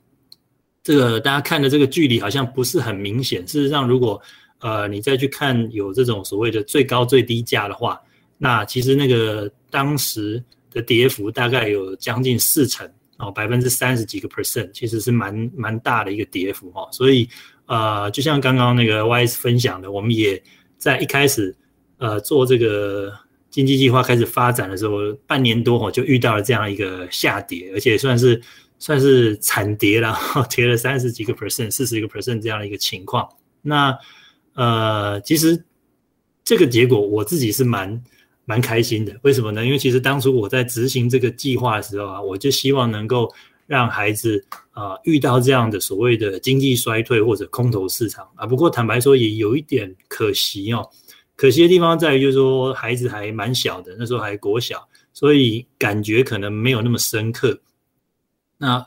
[0.84, 3.44] 这个大家看的这个距离好像不是很明显。
[3.46, 4.22] 事实上，如果
[4.60, 8.00] 呃你再去看有这种所谓的最高最低价的话，
[8.42, 12.90] 那其实那个当时的跌幅大概有将近四成。
[13.22, 16.88] 哦，百分之三十几个 percent，其实是蛮蛮大的一个跌幅哈。
[16.90, 17.28] 所以，
[17.66, 20.42] 呃，就像刚刚那个 Y S 分享的，我们也
[20.78, 21.54] 在一开始，
[21.98, 23.12] 呃，做这个
[23.50, 28.40] 经济计划开始发展的时候，半年多哈就遇到了这样一个下跌，而且算是
[28.78, 30.16] 算是惨跌了，
[30.48, 33.28] 跌了三十几个 percent、四十个 percent 这样的一个情况。
[33.60, 33.94] 那
[34.54, 35.62] 呃，其实
[36.42, 38.02] 这个结果我自己是蛮
[38.50, 39.14] 蛮开心的。
[39.22, 39.64] 为什么呢？
[39.64, 43.32] 因为其实当初我在执行这个计划的时候啊，我就希望能够
[43.68, 48.44] 让孩子啊遇到这样的所谓的经济衰退或者空头市场啊。
[48.44, 50.84] 不过坦白说，也有一点可惜哦。
[51.36, 57.56] 可惜的地方在于，就是说孩子还蛮小的，那时候还国小，所以感觉可能没有那么深刻。
[58.58, 58.84] 那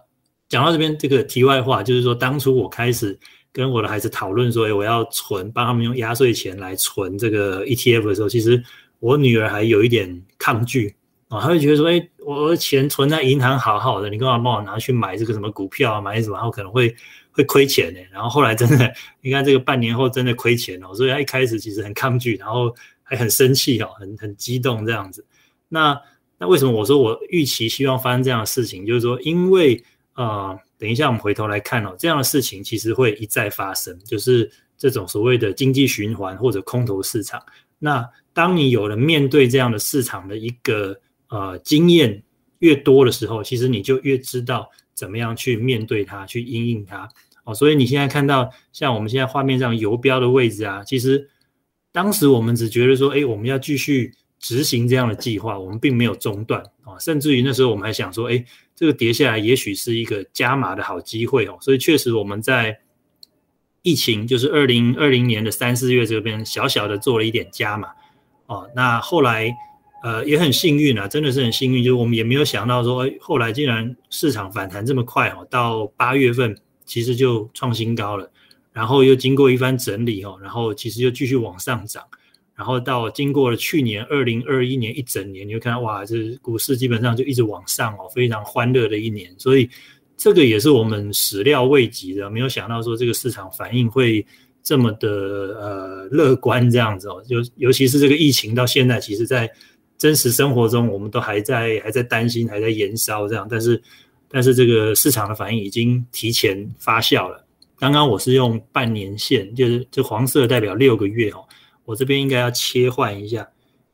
[0.49, 3.17] 讲到这边，这个题外话就是说，当初我开始
[3.53, 8.61] 跟我的孩子讨论说，哎，我要存，帮他们用压岁钱来存这个 ETF 的时候，其实
[9.03, 10.95] 我女儿还有一点抗拒
[11.27, 16.95] 啊，她会觉得说，哎，我的钱存在银行好好的，你干嘛帮我拿去买这个什么股票啊，买什么，然后可能会。
[17.35, 25.25] 会亏钱呢，然后后来真的，你看这个半年后真的亏钱哦，所以她一开始其实很抗拒，然后还很生气哦，很很激动这样子。
[25.67, 25.99] 那
[26.37, 28.85] 那为什么我说我预期希望发生这样的事情？
[28.85, 29.83] 就是说，因为
[30.13, 34.47] 呃，等一下我们回头来看哦，这样的事情其实会一再发生，就是
[34.77, 37.41] 这种所谓的经济循环或者空头市场。
[37.79, 40.99] 那当你有了面对这样的市场的一个
[41.29, 42.23] 呃经验
[42.59, 44.69] 越多的时候，其实你就越知道。
[44.95, 47.09] 怎么样去面对它，去应应它？
[47.45, 51.27] 哦，所以你现在看到像我们现在画面上游标的位置啊，其实
[51.91, 58.45] 当时我们只觉得说，哎，我们要继续执行这样的计划，我们并没有中断啊，甚至于那时候我们还想说，哎，
[58.75, 61.57] 这个跌下来也许是一个加码的好机会哦。
[61.59, 62.79] 所以确实我们在
[63.83, 67.89] 疫情就是二零二零年的三四月这边小小的做了一点加码。
[68.47, 69.55] 哦，那后来。
[70.05, 76.53] 呃，也很幸运啊，真的是很幸运，就是我们也没有想到说，哎，后来竟然市场反弹这么快哦，到八月份
[76.83, 78.29] 其实就创新高了，
[78.73, 82.03] 然后又经过一番整理哦，然后其实又继续往上涨，
[82.53, 89.69] 然后到经过了去年二零二一年一整年，你会看到哇，这股市基本上就一直往上哦，非常欢乐的一年，所以
[90.15, 94.25] 这个也是我们始料未及的，没有想到说这个市场反应会
[94.61, 99.49] 这么的呃乐观这样子哦，尤尤其是这个疫情到现在，其实在
[99.97, 103.81] 真实生活中，我们都还在还在担心，还在延烧这样，但是
[104.29, 107.45] 但是这个市场的反应已经提前发酵了。
[107.77, 111.43] 刚刚我是用半年线，就是这黄色代表六个月哦，
[111.83, 113.45] 我这边应该要切换一下，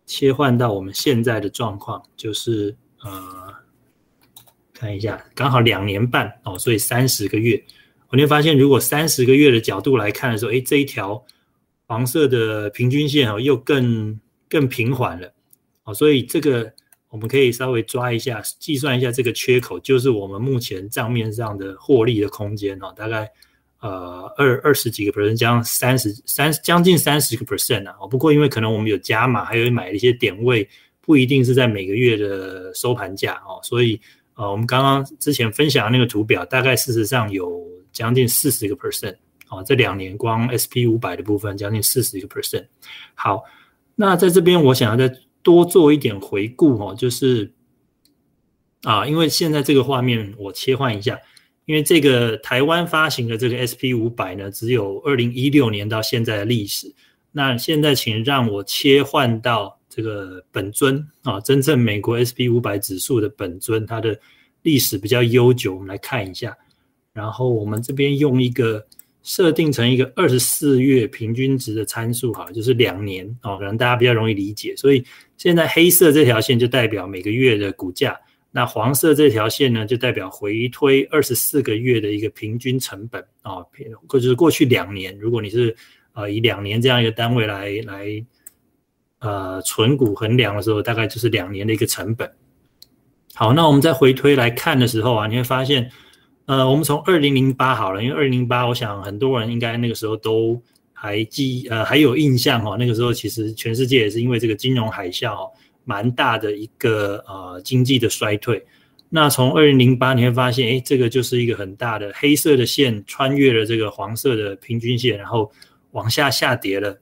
[0.05, 3.11] 切换到我们现在的状况，就是呃，
[4.80, 7.62] 看一下，刚好两年半哦，所以三十个月。
[8.08, 11.22] 我会发现，如果三十个月的角度来看的时候，哎，这一条
[11.86, 14.18] 黄色的平均线哦，又更
[14.48, 15.32] 更平缓了。
[15.84, 16.72] 哦所以这个
[17.10, 23.30] 我们可以稍微抓一下，计算一下这个缺口，就是我们目前账面上的获利的空间哦，大概
[23.82, 27.96] 呃二二十几个 percent，将三十三将近三十个 percent 啊。
[28.00, 30.68] 哦，不过因为可能我们有加码，还有买了一些点位，
[31.02, 34.00] 不一定是在每个月的收盘价哦，所以
[34.40, 37.62] 呃，我们刚刚之前分享的那个图表，大概事实上有
[37.92, 39.18] 将近四十个 percent
[39.50, 42.66] 哦，这两年光 SP 五百的部分将近四十个 percent。
[43.16, 43.44] 好，
[43.96, 45.14] 那在这边我想要再
[45.44, 47.52] 多做一点回顾哦，就是
[48.84, 51.20] 啊，因为现在这个画面我切换一下，
[51.66, 56.96] 因为这个台湾发行的这个 SP 五百呢，只有二零一六年到现在的历史。
[57.34, 64.18] 那现在请让我切换到这个本尊啊，真正美国 SP 五百指数的本尊，它的
[64.62, 66.56] 历史比较悠久，我们来看一下。
[67.12, 68.86] 然后我们这边用一个。
[69.22, 74.74] 设定成一个二十四月平均值的参数，好，就是两年哦，可能大家比较容易理解。
[74.78, 75.04] 所以
[75.36, 78.18] 现在黑色这条线就代表每个月的股价，
[78.50, 83.58] 那黄色这条线呢，就代表回推二十四个月的一个平均成本啊，
[84.08, 85.76] 或者是过去两年，如果你是
[86.14, 88.26] 呃以两年这样一个单位来来
[89.20, 92.32] 呃存股衡量的时候，大概就是两年的一个成本。
[93.34, 95.89] 好，那我们再回推来看的时候啊，你会发现。
[96.45, 100.59] 呃，我们从二零零八好了，因为二零零八，我想很多人应该那个时候都
[100.93, 102.76] 还记呃还有印象哈。
[102.76, 105.47] 那个时候其实全世界也是因为这个金融海啸，
[105.86, 108.65] 蛮大的一个呃经济的衰退。
[109.09, 115.51] 那从二零零八你会发现，哎，这个就是一个很大的黑色的线穿越了这个黄色的平均线，然后
[115.91, 116.97] 往下下跌了，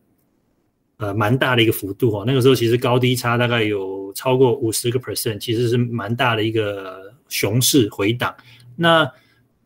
[0.97, 2.23] 呃，蛮大的一个幅度哦。
[2.25, 8.35] 那个时候其实高低差大概有超过五十个 percent，其实是蛮大的一个熊市回档。
[8.75, 9.09] 那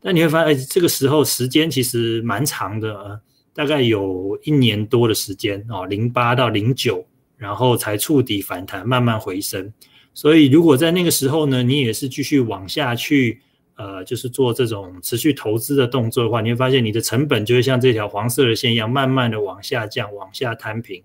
[0.02, 3.22] 那你会发现，这个时候时间其实蛮长的，
[3.54, 7.06] 大概有一年多的时间哦，零八到零九，
[7.38, 9.72] 然后才触底反弹，慢慢回升。
[10.14, 13.40] 所以如果在那个时候呢，你也是继续往下去，
[13.76, 21.02] 呃，就是做这种持续投资的动作的话，你会发现你的成本就会像这条黄色的线一样，慢慢的往下降，往下摊平，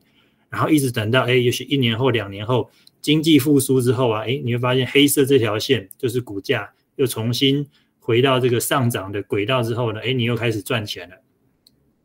[0.49, 2.70] 然后一直等到哎，也许一年后、两年后
[3.01, 7.66] 经济复苏之后啊，哎，你会发现黑色这条线就是股价又重新。
[7.99, 11.16] 回到这个上涨的轨道之后呢，哎，你又开始赚钱了。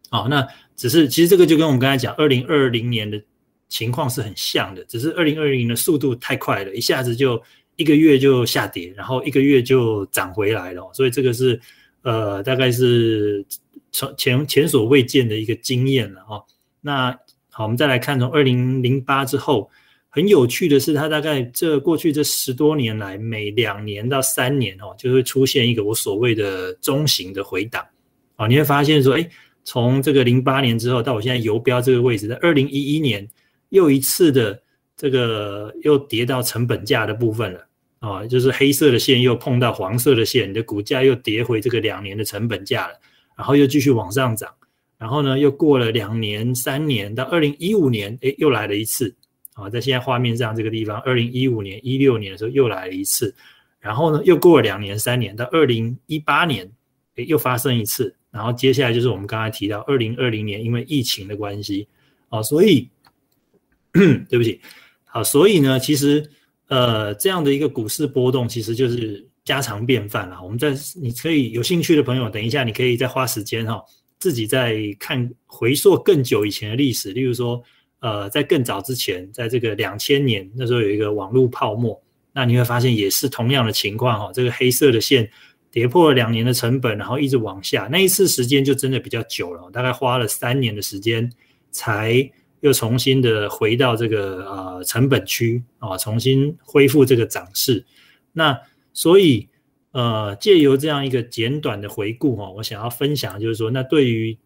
[0.09, 3.21] 好，那只是其实这个就跟我们刚才讲二零二零年的
[3.69, 7.39] 情况是很像的，只是二零二零的速度太快了，一下子就
[7.75, 11.61] 一个月就下跌，然后一个月就涨回来了，所以这个是
[12.01, 13.45] 呃大概是
[13.91, 16.43] 从前前所未见的一个经验了哦。
[16.81, 17.15] 那
[17.63, 19.69] 我们再来看从二零零八之后。
[20.13, 27.81] 很有趣的是，它大概这过去这十多年来，每两年到三年哦，就会出现一个我所谓的中型的回档
[28.35, 28.45] 啊。
[28.45, 29.25] 你会发现说，哎，
[29.63, 33.25] 从这个零八年之后到我现在游标这个位置，在二零一一年
[33.69, 34.61] 又一次的
[34.97, 37.65] 这个又跌到成本价的部分了
[37.99, 42.93] 啊，就是黑色的线又碰到黄色的线，你的股价又跌回这个两年的成本价了，
[43.37, 44.51] 然后又继续往上涨，
[45.01, 49.15] 然后呢又过了两年、三年，到二零一五年，哎，又来了一次。
[49.53, 53.35] 啊，在现在画面上这个地方，二零一五年、一六年的时候又来了一次，
[53.81, 56.65] 然后呢，又过了两年、三年，到二零一八年，
[57.17, 61.85] 哎，又发生一次，然后接下来就是我们刚才提到二零二零年，因为疫情的关系，
[62.29, 62.89] 啊，所以
[64.29, 64.61] 对不起，
[65.03, 66.27] 好，所以呢，其实
[66.67, 70.41] 呃，这样的一个股市波动，其实就是家常便饭了。
[70.41, 73.83] 我们在你可以有兴趣的朋友，等一下你可以再花时间哈，
[74.21, 77.61] 自己在看回溯更久以前的历史，例如说。
[78.03, 82.01] 呃，在更早之前，在这个两千年那时候有一个网络泡沫，
[82.33, 84.31] 那你会发现也是同样的情况哈。
[84.33, 85.29] 这个黑色的线
[85.69, 91.31] 跌破了两年的成本，然后一直往下，那一次时间就真的比较久了，大概花了三年的时间，
[91.69, 92.27] 才
[92.61, 97.85] 又重新的回到这个呃成本区啊，重新恢复这个涨势。
[98.33, 98.59] 那
[98.93, 99.47] 所以
[99.91, 104.37] 呃，借由这样一个简短的回顾哈，我想要分享就是说，那对于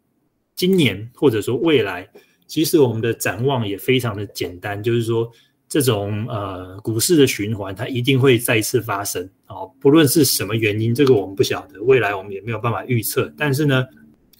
[0.55, 2.09] 今年或者说未来。
[2.47, 5.27] 其实我们的展望也非常的简单，就是说
[5.67, 13.33] 这种呃股市的循环，它一定会再次发生哦，不论是什么原因，这个我们不晓得，未来我们也没有办法预测。
[13.35, 13.83] 但是呢，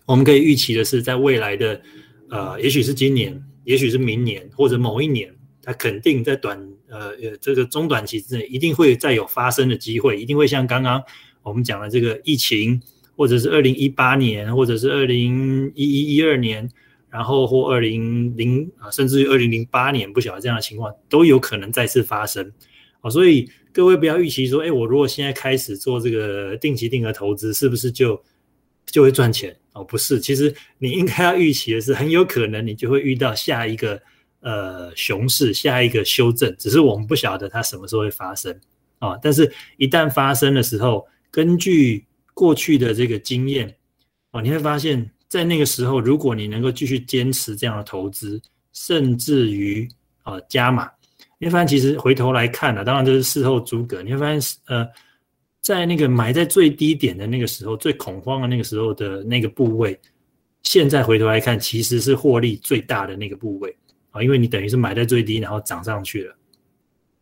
[0.05, 1.81] 我们可以预期的是，在未来的
[2.29, 11.03] 呃，也许是今年，也许是明年，或者某一年，它肯定在短呃呃这个中短期之内，一定会再有发生的机会，一定会像刚刚
[11.43, 12.81] 我们讲的这个疫情，
[13.15, 16.69] 或者是二零一八年，或者是二零一一一二年。
[17.07, 22.51] 然后或二零零啊，甚至于二零零八年，不晓得这样的情况都有可能再次发生
[22.99, 28.21] 啊，所以各位不要预期说，哎，我如果现在开始做这个定期定额投资，是不是就
[28.85, 29.81] 就会赚钱哦？
[29.81, 34.01] 不是，其实你应该要预期的是，很有可能你就会遇到下一个
[34.45, 38.57] 呃熊市，下一个修正，只是我们不晓得它什么时候会发生
[38.99, 39.19] 啊。
[39.21, 43.75] 但是一旦发生的时候，根据过去的这个经验
[44.31, 45.11] 哦，你会发现。
[45.27, 48.39] 在那个时候，如果你能够继续坚持这样的投资，
[48.71, 49.85] 甚至于
[50.21, 50.89] 啊加码，
[51.39, 54.01] 你会发现其实回头来看呢，当然这是事后诸葛。
[54.01, 54.87] 你会发现，呃，
[55.61, 59.99] 在那个买在最低点的那个时候，最恐慌的那个时候的那个部位，
[60.63, 63.75] 现在回头来看，其实是获利最大的那个部位
[64.15, 66.35] 啊，因为你等于是买在最低，然后涨上去了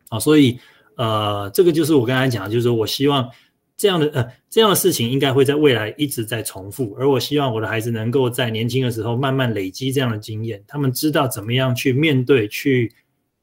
[0.08, 0.58] 啊，所以
[0.96, 3.28] 呃，这个就是我刚才讲，就是说我希望。
[3.76, 12.92] 这样的呃，这样的事情应该会在未来一直在重复，而我希望我的孩子能够在年轻的时候慢慢累积这样的经验，他们知道怎么样去面对、去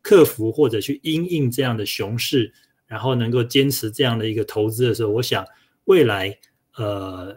[0.01, 2.53] 克服或者去因应这样的熊市，
[2.87, 5.45] 然后能够坚持这样的一个投资的时候，我想
[5.83, 6.33] 未来
[6.77, 7.35] 呃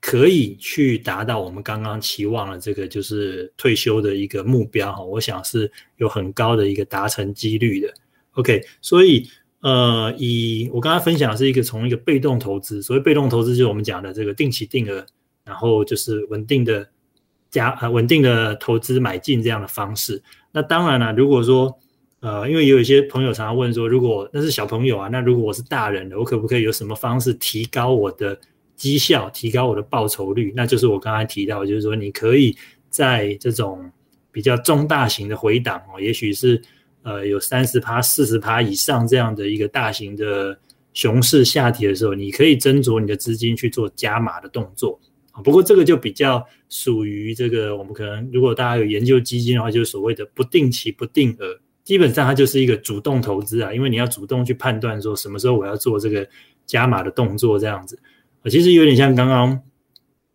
[0.00, 7.92] 可以去达到我们刚刚期望的这个就是退休的一个目标哈，我想是有很高的一个达成几率的。
[8.32, 9.28] OK，所以。
[9.60, 15.04] 呃，以我刚刚分享的是一个从一个被动投资，所谓被动投资就是我们讲的这个定期定额，
[15.44, 16.88] 然后就是稳定的
[17.50, 20.22] 加呃稳定的投资买进这样的方式。
[20.52, 21.76] 那当然了，如果说
[22.20, 28.38] 呃，因为有一些朋友常常问说，如果那是小朋友啊，那如果我是大人的，我可不可以有什么方式提高我的
[28.78, 30.54] 绩效，提高我的报酬率？
[30.56, 32.56] 那就是我刚才提到，就是说你可以
[32.88, 33.92] 在这种
[34.32, 36.62] 比较中大型的回档哦，也许是。
[37.04, 40.58] 呃，有三十趴、四十趴以上这样的一个大型的
[40.92, 44.98] 熊市下跌的时候，你可以斟酌你的资金去做加码的动作。
[45.42, 56.28] 不过这个就比较属于这个，我们可能如果大家有研究基金的话，就是所谓的不定期不定额，基本上它就是一个主动投资啊，因为你要主动去判断说什么时候我要做这个
[56.66, 57.98] 加码的动作，这样子，
[58.44, 59.62] 其实有点像刚刚。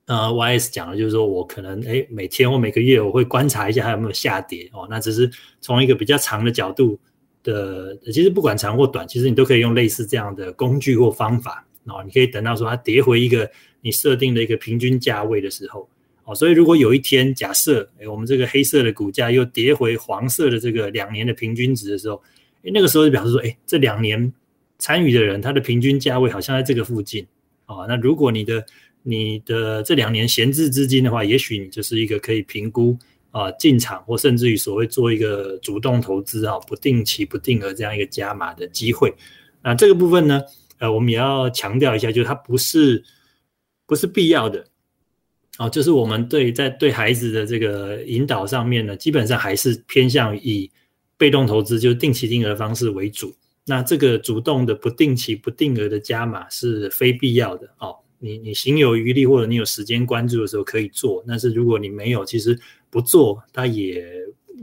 [0.06, 4.86] 呃，Y S 讲的就是说我可能哎，每天或每个月我会观察一下它有没有下跌哦。
[4.89, 5.32] 那只是
[5.62, 6.99] 从一个比较长的角度
[7.41, 12.04] 的，其实不管长或短，其实你都可以用类似这样的工具或方法哦。
[12.04, 13.49] 你可以等到说它跌回一个
[13.80, 15.88] 你设定的一个平均价位的时候
[16.26, 16.36] 哦。
[16.36, 22.22] 所以如果有一天假设哎，我们这个黑色的股价又跌回黄色的这个两年的平均值的时候，
[22.66, 24.34] 哎，那个时候就表示说哎，这两年
[24.80, 27.26] 参与的人他的平均价位好像在这个附近。
[27.66, 27.86] 啊。
[27.88, 28.66] 那如果你的
[29.01, 32.97] 你的这两年闲置资金的话，也许你就是一个可以评估
[33.32, 39.14] 啊进场或甚至于所谓做一个主动投资啊不定期不定额这样一个加码的机会。
[39.61, 40.41] 那这个部分呢，
[40.80, 43.03] 呃，我们也要强调一下，就是它不是
[43.86, 44.66] 不是必要的。
[45.59, 50.72] 哦，就是我们对在对孩子的这个引导上面呢，基本上还是偏向以
[51.16, 53.36] 被动投资，就是定期定额方式为主。
[53.66, 57.95] 那这个主动的不定期不定额的加码是非必要的哦。
[58.20, 62.59] 你你行有余力或者你有时间关注的时候可以做，但是如果你没有，其实
[62.89, 64.05] 不做它也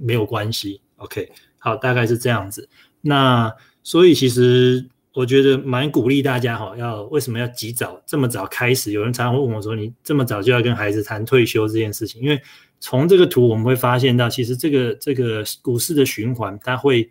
[0.00, 0.80] 没有关系。
[0.96, 2.68] OK，好，大概是这样子。
[3.00, 4.88] 那所以其实。
[5.12, 8.92] 我觉得蛮鼓励大家哈，要为什么要及早这么早开始？
[8.92, 12.40] 有人常常会问我说：“你这么早就要跟孩子谈退休这件事情？”因为
[12.78, 17.10] 从这个图我们会发现到，其实这个这个股市的循环，它会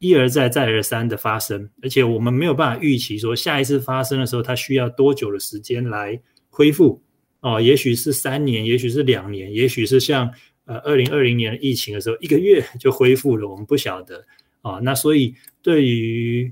[0.00, 7.02] 一而再再而三的发生，而且我们没有办法预期说下一次发生的时候，它需要多久的时间来恢复
[7.40, 7.60] 哦？
[7.60, 10.32] 也许是三年，也许是两年，也许是像
[10.64, 14.24] 呃二零二零年疫情的时候，一个月就恢复了，我们不晓得
[14.62, 14.80] 啊。
[14.82, 16.50] 那所以对于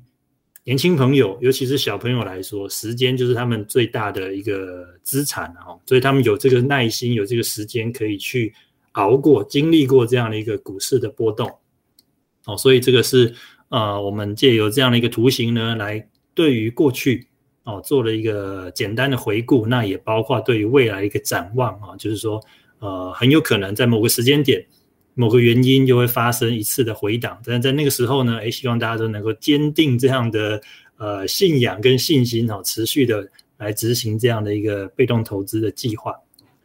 [0.65, 8.53] 年轻朋友，尤其是小朋友来说，时间就是他们最大的一个资产哈，所以他们有这个耐心，有这个时间可以去
[8.93, 11.51] 熬过、经历过这样的一个股市的波动
[12.49, 12.57] 哦。
[12.57, 13.33] 所以这个是
[13.69, 17.29] 呃，我们借由这样的一个图形呢，来对于过去
[17.63, 22.43] 哦做了一个简单的回顾，那也包括对于未来一个展望啊，就是说
[22.81, 24.67] 呃，很有可能在某个时间点。
[25.21, 30.63] 某个原因就会发生一次的回档，但是在那个时候呢，诶，希望大家都能够坚定这样的
[30.97, 36.15] 呃信仰跟信心，哈，持续的来执行这样的一个被动投资的计划。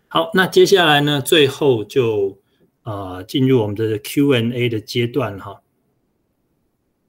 [0.08, 2.38] 好，那接下来呢，最后就
[2.84, 5.60] 呃进入我们的 Q&A 的阶段，哈。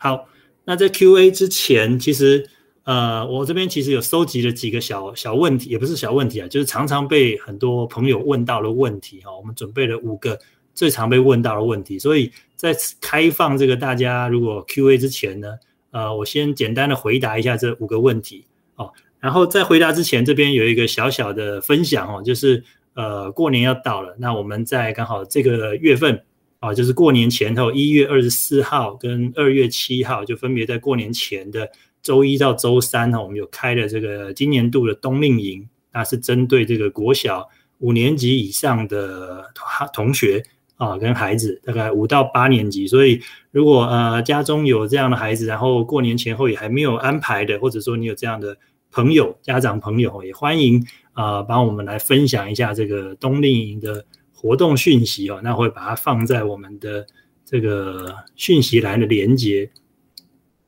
[0.05, 0.28] 好，
[0.66, 2.46] 那在 Q&A 之前，其实
[2.82, 10.38] 呃我这边其实有收集了几个小小问题，也不是小问题啊，就是常常被很多朋友问到的问题，哈，我们准备了五个。
[10.74, 15.55] 最常被问到的问题，所以在开放这个大家如果 Q&A 之前呢，
[15.92, 18.44] 呃，我先简单的回答一下这五个问题
[18.74, 18.90] 哦。
[19.20, 26.20] 然后在回答之前，这边有一个小小的分享哦，就是呃，过年要到了，那我们在刚好这个月份
[26.64, 31.70] 啊，就是过年前头一月二十四号跟二月七号，就分别在过年前的
[32.02, 37.46] 周一到周三哈，我们有开了这个今年度的冬令营，那是针对这个国小
[37.80, 39.44] 五年级以上的
[39.92, 40.42] 同学。
[40.76, 43.20] 啊，跟孩子大概五到八年级，所以
[43.52, 48.56] 如果呃家中有这样的孩子，然后过年前后也还没有安排的，或者说你有这样的
[48.90, 54.04] 朋友、家长朋友，也欢迎啊帮我们来分享一下这个冬令营的
[54.45, 57.07] 活动讯息哦，那会把它放在我们的
[57.47, 59.70] 这个讯息栏的连接，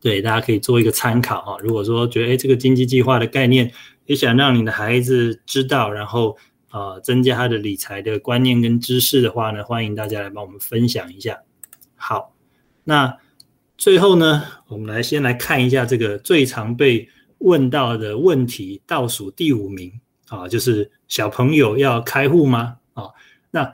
[0.01, 1.59] 对，大家可以做一个参考啊。
[1.61, 3.71] 如果说觉得哎这个经济计划的概念
[4.07, 6.39] 也想让你的孩子知道，然后。
[6.69, 11.41] 啊，增加他的理财的观念跟知识的话呢，欢迎大家来帮我们分享一下。
[11.95, 12.35] 好，
[12.85, 13.17] 那
[13.79, 17.09] 最后呢，我们来先来看一下这个最常被
[17.39, 19.91] 问到的问题，倒数第五名
[20.29, 22.77] 啊，就是小朋友要开户吗？
[22.93, 23.05] 啊，
[23.51, 23.73] 那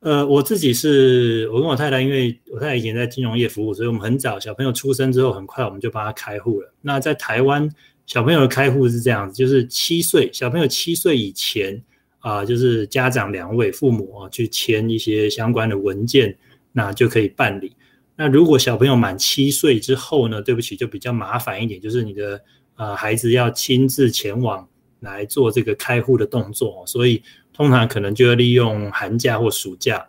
[0.00, 6.72] 呃，我自己是我跟我太太，因为我太太以前在金融业服务，所以我们很早小朋友出生之后，很快我们就帮他开户了。
[6.80, 7.68] 那在台湾，
[8.06, 11.82] 小朋友的开户是这样子，就是七岁小朋友七岁以前。
[12.22, 16.32] 啊，就是家长两位父母啊，去签一些相关的文件，
[16.70, 17.74] 那就可以办理。
[18.14, 22.40] 那如果小朋友满七岁之后呢，对不起，就比较麻烦一点，就是你的
[22.76, 24.64] 呃孩子要亲自前往
[25.00, 27.20] 来做这个开户的动作，所以
[27.52, 30.08] 通常可能就要利用寒假或暑假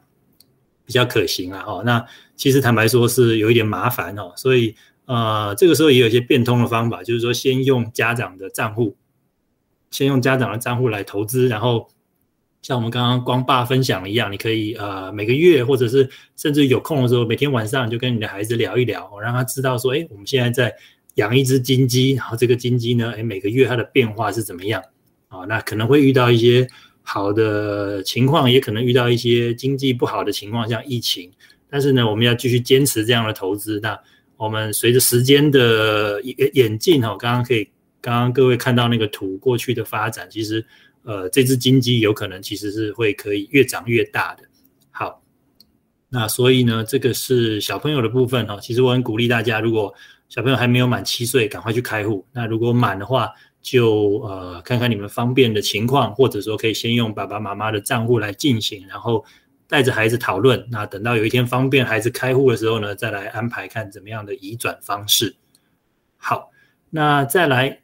[0.85, 1.63] 比较可行啊。
[1.67, 4.75] 哦，那其实坦白说是有一点麻烦哦，所以
[5.05, 8.95] 呃这个时候也有一些变通的方法，就是说先用家长的账户，
[9.91, 11.89] 先用家长的账户来投资，然后。
[12.65, 20.73] 像我们刚刚光爸分享一样，你可以呃每个月或者是甚至有空的时候，每天晚上就跟你的孩子聊一聊，让他知道说，哎，我们现在在
[21.15, 24.81] 养一只金鸡，然后这个金鸡呢，哎，每个月它的变化是怎么样
[25.27, 25.39] 啊？
[25.39, 26.65] 那可能会遇到一些
[27.03, 31.31] 好的情况，也可能遇到一些经济不好的情况，像疫情。
[31.69, 33.79] 但是呢，我们要继续坚持这样的投资。
[33.83, 33.99] 那
[34.37, 37.69] 我们随着时间的演演进哈，刚刚可以
[38.01, 40.65] 刚刚各位看到那个图过去的发展，其实。
[41.05, 44.43] 呃，这只金鸡有可能其实是会可以越长越大的。
[44.89, 45.21] 好，
[46.07, 48.57] 那所以呢，这个是小朋友的部分哈。
[48.61, 49.93] 其实我很鼓励大家，如果
[50.29, 52.25] 小朋友还没有满七岁，赶快去开户。
[52.31, 53.29] 那如果满的话，
[53.63, 59.25] 就呃看看你们方便的情况，或者说可以先用爸爸妈妈的账户来进行，然后
[59.67, 60.63] 带着孩子讨论。
[60.69, 65.35] 那等到有一天方便孩子开户的时候呢，再来安排看怎么样的移转方式。
[66.17, 66.51] 好，
[66.91, 67.79] 那再来。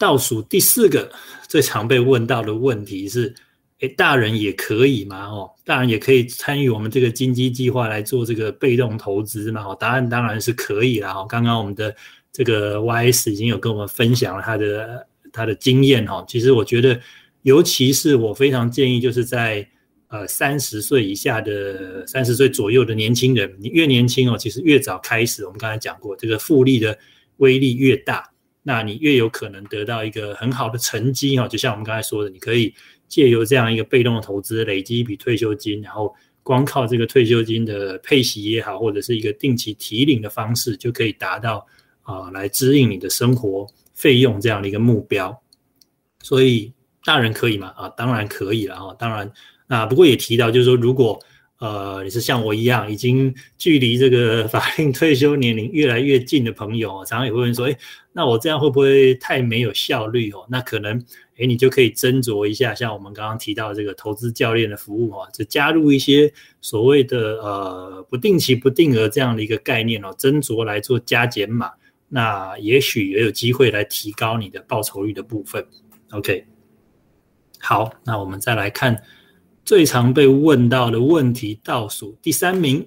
[0.00, 1.12] 倒数第四个
[1.46, 3.34] 最常被问到的问题是：
[3.80, 5.26] 诶，大人也可以吗？
[5.26, 9.62] 哦，大人也可以参与我们这个金鸡计划来做这个被动投资吗？
[9.62, 11.12] 哦，答案当然是可以啦。
[11.12, 11.94] 哦，刚刚我们的
[12.32, 16.24] 这个 YS 已经有跟我们分享了他的他的经验哈。
[16.28, 17.00] 其实我觉得，
[17.42, 19.68] 尤其是我非常建议，就是在
[20.08, 26.98] 呃三十岁以下的三十岁左右的年轻人，你越年轻哦，其实越早开始，我们刚才讲过，这个复利的
[27.36, 28.30] 威力越大。
[28.62, 32.74] 那你越有可能得到一个很好的成绩哈，就像我们刚才说的，你可以
[33.08, 41.66] 借由这样一个被动的投资累积一笔退休金，然后光靠这个退休金的配息也好，或者是一个定期提领的方式，就可以达到
[42.10, 45.40] 啊来支应你的生活费用这样的一个目标。
[46.22, 46.72] 所以
[47.04, 47.72] 大人可以吗？
[47.76, 49.32] 啊，当然可以了哈，当然
[49.66, 51.20] 那不过也提到就是说如果。
[51.60, 57.76] 呃，你是像我一样已经距离这个法定退休年龄越来越近的朋友，常常也会问说，哎，
[58.14, 60.46] 那我这样会不会太没有效率哦？
[60.48, 60.96] 那可能，
[61.36, 66.32] 哎，你就可以斟酌一下，像我们刚刚提到这个投资教练的服务哦，就加入一些
[66.62, 71.70] 所谓的呃不定期不定额这样的一个概念哦，斟酌来做加减码，
[72.10, 75.66] 那也许也有机会来提高你的报酬率的部分。
[76.10, 76.44] OK，
[77.58, 79.02] 好，那我们再来看。
[79.62, 82.84] 最常被问到的问题倒数第三名，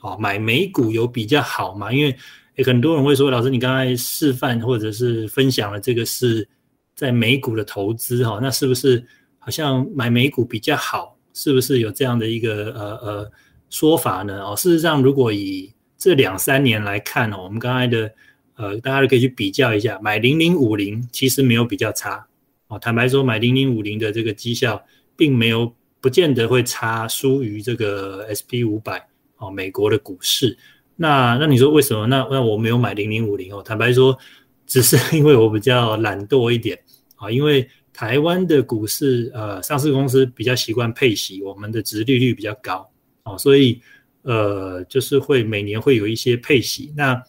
[0.00, 1.92] 哦，买美股有比较好吗？
[1.92, 6.48] 因为很多人会说，老师，你刚才示范或者是分享了这个是
[6.94, 9.04] 在美股的投资，哈，那是不是
[9.38, 11.14] 好像买美股比较好？
[11.34, 13.30] 是不是有这样的一个呃呃
[13.68, 14.42] 说法呢？
[14.42, 18.10] 哦，事实上，如果以这两三年来看哦，我们刚才的
[18.56, 22.26] 呃，大家都可以去比较一下，买零零五零其实没有比较差，
[22.68, 24.84] 哦，坦白说，买零零五零的这个绩效
[25.16, 25.74] 并没有。
[26.02, 30.58] 不见得会差输于这个 S P 五百哦，美国的股市。
[30.96, 32.08] 那那你说为什么？
[32.08, 33.62] 那那我没有买零零五零哦。
[33.62, 34.18] 坦白说，
[34.66, 36.76] 只是因为我比较懒惰一点
[37.14, 37.30] 啊。
[37.30, 42.90] 因为台湾的股市呃，上市公司比较习惯配息，我们的值利率比较高
[43.22, 43.80] 哦，所以
[44.22, 46.92] 呃，就是会每年会有一些配息。
[46.96, 47.22] 那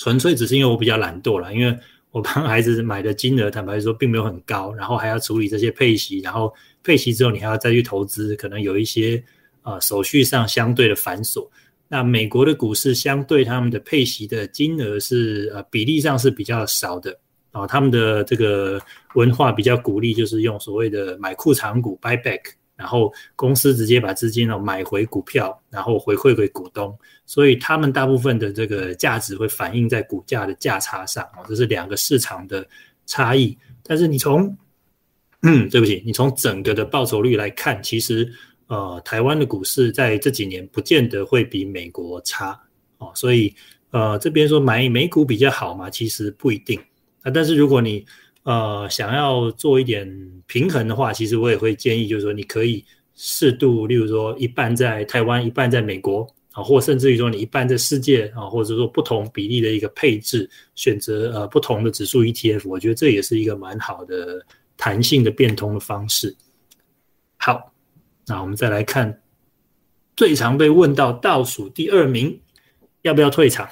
[0.00, 1.78] 纯粹只是因为我比较懒惰了，因为
[2.10, 6.52] 我帮孩子买的金额，坦白说并没有很高，然后还要处理这些配息，然后。
[6.82, 9.22] 配息之后，你还要再去投资，可能有一些
[9.64, 11.46] 呃手续上相对的繁琐。
[11.88, 17.14] 那美国的股市相对他们的配息的金额是呃比例上是比较少的
[17.52, 18.80] 啊，他们的这个
[19.14, 22.40] 文化比较鼓励就是用所谓的买库藏股 buy back，
[22.80, 32.66] 然后公司直接把资金哦买回股票，然后回馈给股东，所以他们大部分的这个价值会反映在股价的价差上哦，这是两个市场的
[33.04, 33.54] 差异。
[33.82, 34.56] 但是你从
[35.42, 38.32] 嗯， 对不起，你从整个的报酬率来看，其实
[38.68, 42.58] 呃，台湾的股市在这几年不见得会比美国差
[42.96, 43.54] 哦，所以
[43.90, 46.80] 呃，这边说买美股比较好嘛，其实不一定
[47.22, 47.30] 啊。
[47.30, 48.06] 但是如果你
[48.42, 50.06] 呃想要做一点
[50.46, 52.84] 平衡的话，其实我也会建议，就是说你可以
[53.14, 64.44] 适度，例如说一半在台湾，一半在美国啊，或甚至于说你一半在世界啊，或者说不同比例的一个配置，选择呃不同的指数 ETF，我觉得这也是一个蛮好的。
[64.82, 66.34] 弹性的变通的方式。
[67.36, 67.70] 好，
[68.26, 69.20] 那我们再来看
[70.16, 72.40] 最常被问到倒数第二名，
[73.02, 73.68] 要不要退场？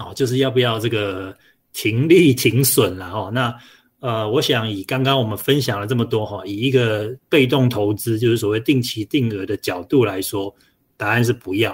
[0.00, 1.32] 哦，就是要不要这个
[1.72, 3.30] 停利停损了哦。
[3.32, 3.54] 那
[4.00, 10.54] 呃，我想以刚刚我们分享了这么多哈，以一个被动投资，就是所谓定期定额的角度来说，
[10.96, 11.72] 答案是不要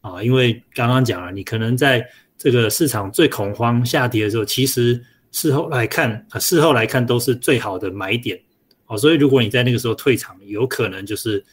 [0.00, 5.02] 啊，因为刚刚讲了，你可能在这个市场最恐慌下跌的时候，其实。
[5.30, 8.40] 事后来看啊，事后来看都是最好的买点
[8.86, 11.44] 哦，所以如果你在那个时候退场，有可能就是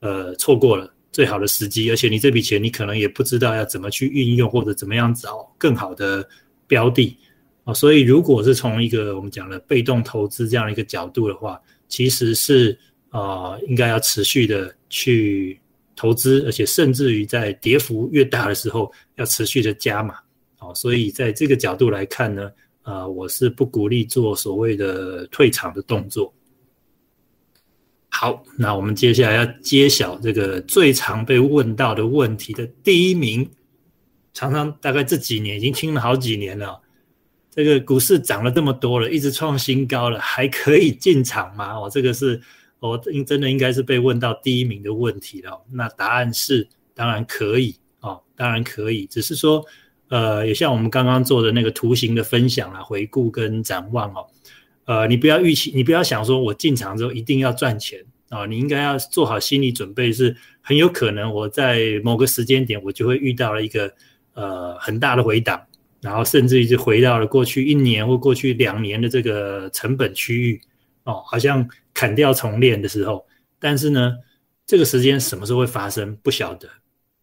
[0.00, 6.26] 呃错过了最好的时机，而且你这笔钱你可能也不知道要怎么去运用或者怎么样找更好的
[6.66, 7.18] 标的
[7.74, 12.78] 所以如果是从一个我们讲的被动投资这样一个角度的话，其实是
[13.10, 15.58] 呃应该要持续的去
[15.94, 20.14] 投资，而且甚至于在跌幅越大的时候要持续的加码
[20.60, 22.50] 哦，所以在这个角度来看呢。
[22.82, 26.32] 啊，我是不鼓励做所谓的退场的动作。
[28.08, 33.46] 好，那我们接下来要揭晓这个最常被问到的问题的第一名，
[34.32, 36.80] 常常大概这几年已经听了好几年了。
[37.58, 41.74] 这个股市涨了这么多了，一直创新高了，还可以进场吗？
[41.76, 42.40] 哦，这个是
[42.78, 45.60] 我应真的应该是被问到第一名的问题了。
[45.72, 49.64] 那答案是当然可以哦，当然可以，只是说。
[50.10, 54.26] 呃，也像我们刚刚做的那个图形的分享啊，回顾跟展望哦。
[54.86, 63.92] 呃，你不要预期，你不要想说我进场之后一定要赚钱啊，你应该要做好心理准备，是很有可能我在某个时间点我就会遇到了一个
[64.32, 65.60] 呃很大的回档
[66.00, 70.60] 然后甚至于就回到了过去一年或过去两年的这个成本区域
[71.02, 73.26] 哦，好像砍掉重练的时候。
[73.58, 74.16] 但是呢，
[74.64, 76.68] 这个时间什么时候会发生不晓得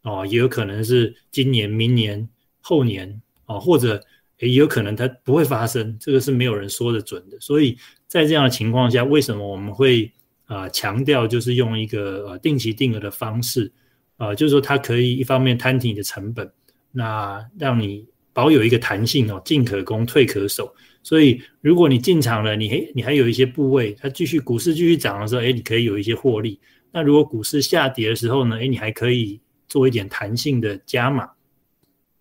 [0.03, 2.27] 哦，也有可能是今年、明年、
[2.59, 4.03] 后年哦，或者
[4.39, 7.39] 也有可能它不会发生，这个是没有人说的准的。
[7.39, 10.11] 所以在这样的情况下，为什么我们会
[10.47, 13.71] 啊强调就是用一个呃定期定额的方式
[14.17, 16.51] 啊，就是说它可以一方面摊提你的成本，
[16.91, 18.05] 那让你。
[18.35, 20.75] 保有一个弹性哦，进可攻，退可守。
[21.01, 26.59] 所以，如果你进场了，你还你还有一些部位，它继续股市继续涨的时候，哎，你可以有一些获利。
[26.91, 31.29] 那如果股市下跌的时候呢，哎，你还可以做一点弹性的加码。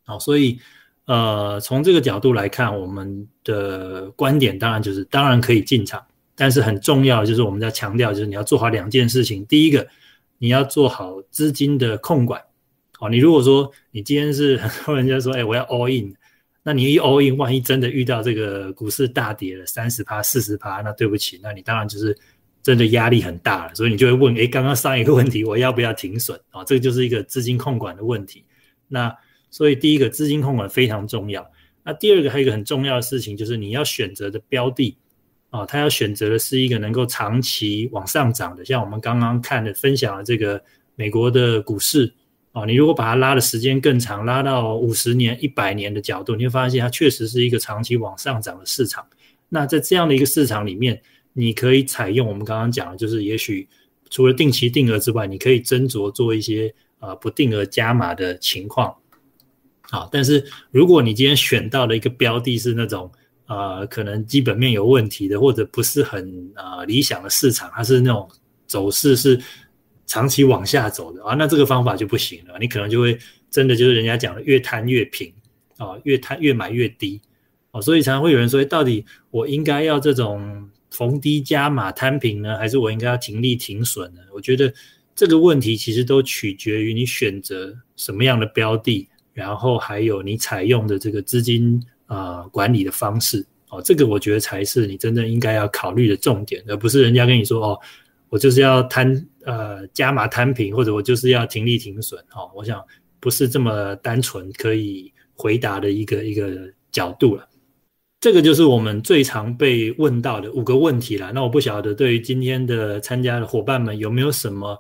[0.05, 0.57] 好，所以
[1.07, 6.01] 呃，从这个角度来看，我们的观点当然就是，当然可以进场，
[6.37, 9.45] 但是很重要就是我们在强调，就是你要做好两件事情。
[9.47, 9.85] 第一个，
[10.39, 12.41] 你要做好资金的控管。
[13.09, 16.15] 你如果说你今天是 很多人家说，哎，我要 all in，
[16.63, 22.17] 那你一 all in，万一真的遇到这个股市大跌了三十趴、四十趴，那对不起，那你当然就是
[22.63, 23.75] 真的压力很大了。
[23.75, 26.39] 所以你就会问，哎，刚刚上一个问题，我要不要停损？
[26.51, 28.45] 啊，这个就是一个资金控管的问题。
[28.89, 29.15] 那
[29.51, 31.47] 所以第一个资金控管非常重要。
[31.83, 34.97] 那第二个还有一个很重要的事情，就是你要选择的标的
[35.51, 40.63] 啊，他要选择的是一个能够长期往上涨的，像我们刚刚看的分享的这个
[40.95, 42.13] 美国的股市。
[42.55, 49.05] 哦，你如果把它拉的时间更长，拉到五十年、一百年的角度，你会发现它确实是一个长期往上涨的市场。
[49.49, 51.03] 那在这样的一个市场里面，
[51.33, 53.69] 你可以采用我们刚刚讲的，就是也许
[54.09, 58.95] 除了定期定额之外，你可以斟酌做一些呃不定额加码的情况。
[59.91, 63.11] 好，但是如果你今天选到的一个标的是那种
[63.49, 68.29] 呃可能基本面有问题的，或者不是很呃理想的市场，它是那种
[68.69, 69.41] 走势是。
[70.07, 72.57] 长期往下走的啊，那这个方法就不行了。
[72.61, 73.19] 你可能就会
[73.51, 75.33] 真的就是人家讲的越摊越平
[75.79, 77.21] 啊，越摊越买越低
[77.71, 77.81] 哦。
[77.81, 84.21] 所以常常会有人说，到底我应该要这种逢低加码摊平呢，还是我应该要停利停损呢？
[84.35, 84.73] 我觉得
[85.15, 93.81] 这个问题其实都取决于你选择什么样的标的，然后还有你采用的这个资金啊管理的方式哦。
[93.83, 97.81] 这个我觉得才是你真正应该要考虑的重点，而不是人家跟你说哦。
[98.35, 102.51] 我就是要摊呃加码摊平，或者我就是要停利停损哦。
[102.53, 102.85] 我想
[103.21, 107.49] 不是这么单纯可以回答的一个一个角度了。
[108.19, 111.31] 这个就是我们最常被问到的五个问题了。
[111.33, 114.77] 那我不晓得对于今天的参加的伙伴们有没有什么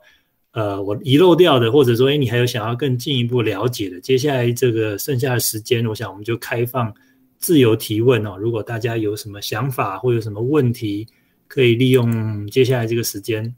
[0.51, 4.01] 呃我遗漏掉的，或者说哎你还有想要更进一步了解的？
[4.01, 6.93] 接下来这个剩下的时间，我想我们就开放
[7.39, 8.37] 自由提问哦。
[8.37, 11.07] 如果大家有什么想法或有什么问题。
[11.55, 13.55] 可以利用接下来这个时间，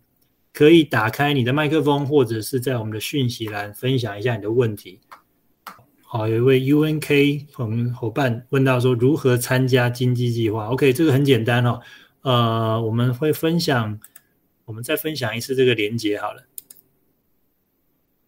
[0.53, 5.01] 可以打开你的麦克风，或者是在我们的讯息栏分享一下你的问题。
[6.03, 11.80] 好，有一位 UNK 朋伙伴问到说，如何参加经济计划？OK，这个很简单哦。
[12.20, 13.99] 呃，我们会分享，
[14.66, 16.42] 我们再分享一次这个连接好了。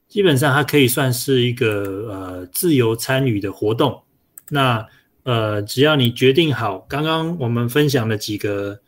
[0.09, 4.03] 基本上它可以算是一个呃自由参与的活动。
[4.49, 4.89] 那
[5.25, 8.81] 呃，只要你决定好刚刚我们分享的几个。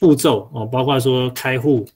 [0.00, 1.86] 步骤哦，包括说开户，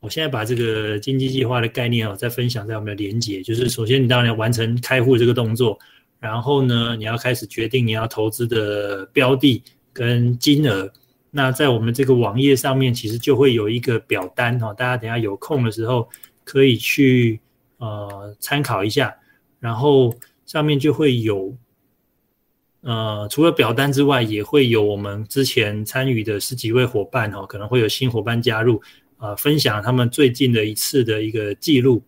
[0.00, 3.40] 我现在把这个经济计划的概念哦，再分享在我们的连接。
[3.42, 5.78] 就是首先你当然要完成开户这个动作，
[6.18, 10.92] 然后呢，你要开始决定你要投资的标的跟金额。
[11.30, 16.08] 那在我们这个网页上面，其实就会有一个表单哦，大家等下有空的时候
[16.42, 17.40] 可以去
[17.78, 19.14] 呃参考一下，
[19.60, 20.12] 然后
[20.44, 21.56] 上面就会有。
[22.84, 28.80] 呃，除了表单之外，也会有我们之前参与的十几位伙伴哦，可能会有新伙伴加入，
[29.16, 32.02] 呃，分享他们最近的一次的一个记录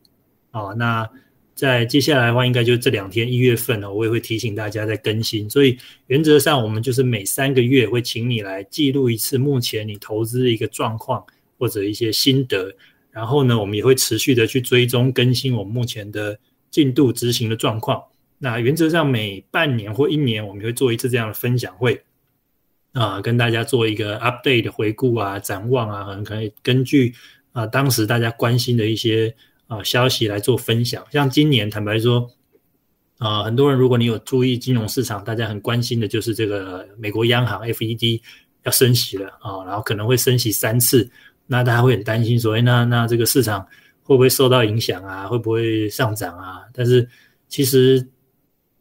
[0.51, 0.74] 啊。
[0.74, 1.09] 那
[1.55, 5.48] 在接下来的话，应该就是这两天一月份呢，我也会提醒大家在更新。
[5.48, 5.78] 所以
[6.09, 11.24] 原则上，我们就是每三个月会请你来记录一次目前你投资的一个状况
[11.59, 12.70] 或者一些心得，
[13.10, 16.38] 然后呢，我们也会持续的去追踪更新我们目前的
[16.70, 18.02] 进度执行的状况。
[18.38, 22.04] 那原则上每半年或一年，我们会做一次这样的分享会，
[22.92, 27.14] 啊，跟大家做一个 update 的回顾啊、展望啊，很可以根据
[27.52, 29.34] 啊当时大家关心的一些
[29.68, 31.02] 啊消息来做分享。
[31.10, 32.30] 像今年，坦白说，
[33.16, 38.20] 啊，很多人如果你有注意金融市场，大家很关心的就是这个美国央行 FED
[38.64, 41.10] 要升息了啊，然后可能会升息三次，
[41.46, 43.66] 那大家会很担心说，哎，那那这个市场
[44.02, 45.26] 会不会受到影响啊？
[45.26, 46.60] 会不会上涨啊？
[46.74, 47.08] 但是
[47.48, 48.06] 其实。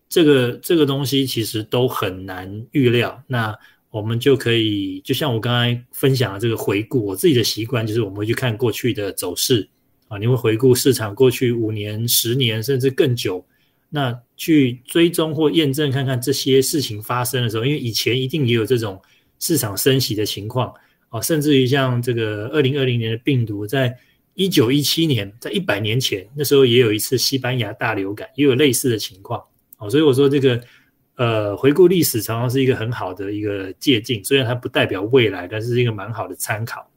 [0.10, 3.56] 这个这个东西其实都很难预料，那
[3.90, 9.68] 我们就可以就像我刚才分享的这个回顾，我自己的习惯就是我们会去看过去的走势。
[10.07, 13.44] 啊，你会回顾市场过去五年、十年甚至更久，
[13.90, 19.02] 那去追踪或验证看看这些事情发生的时候，因为以前一定也有这种
[19.40, 20.72] 市场升息的情况。
[21.10, 23.98] 哦，甚至于像这个二零二零年的病毒，在
[24.36, 29.41] 一九一七年，在一百年前那时候也有一次西班牙大流感，也有类似的情况
[29.77, 30.61] 哦，所以我说这个
[31.15, 36.89] 呃回顾历史常常是一个很好的一个借鉴，虽然它不代表未来，但是一个蛮好的参考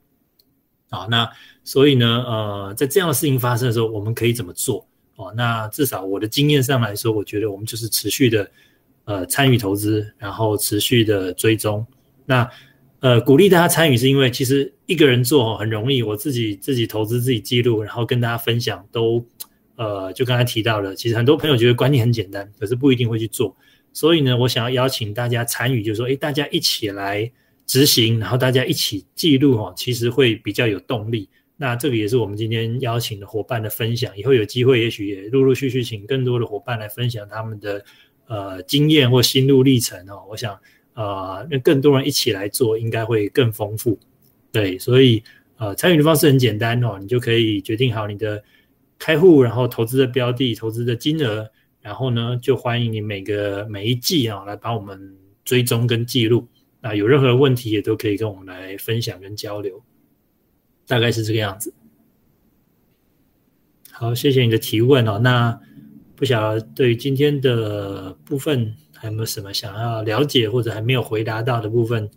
[0.91, 1.07] 啊。
[1.11, 1.29] 那
[1.65, 4.87] 所以呢，呃，在这样的事情发生的时候，我们可以怎么做？
[5.17, 8.51] 哦，那至少我的经验上来说，我觉得我们就是持续的，
[9.05, 11.85] 呃，参与投资，然后持续的追踪。
[12.25, 12.49] 那
[13.01, 19.25] 呃，鼓励大家参与，是因为其实一个人做很容易，我自己自己投资自己记录，然后跟大家分享，都
[19.79, 23.57] 呃，就刚才提到了，其实很多朋友觉得观念很简单，可是不一定会去做。
[23.93, 27.31] 所以呢，我想要邀请大家参与，就是说，诶，大家一起来
[27.65, 31.29] 执行，然后大家一起记录哦，其实会比较有动力。
[31.57, 37.85] 那这个也是我们今天邀请的伙伴的分享，以后有机会也许也陆陆续续请更多的伙伴来分享他们的
[38.27, 40.23] 呃经验或心路历程哦。
[40.29, 40.59] 我想
[40.95, 43.97] 呃，那更多人一起来做，应该会更丰富。
[44.51, 45.23] 对，所以
[45.57, 48.43] 呃，参与的方式很简单哦，你就可以决定好你的
[48.99, 51.49] 开户，然后投资的标的、投资的金额，
[51.81, 56.47] 然后呢，就欢迎你每个每一季啊来帮我们追踪跟记录。
[56.81, 59.83] 那有任何问题也都可以跟我们来分享跟交流。
[60.87, 61.75] 大概是这个样子。
[63.91, 65.19] 好，谢谢你的提问哦。
[65.19, 65.61] 那
[66.17, 72.09] 不晓得对今天的部分，还有没有什么想要了解或者还没有回答到的部分？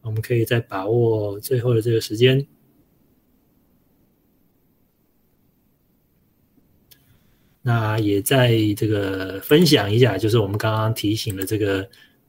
[0.00, 2.44] 我们可以再把握最后的这个时间。
[7.62, 11.88] 那也在这个分享一下，就是我们刚刚提醒的这个。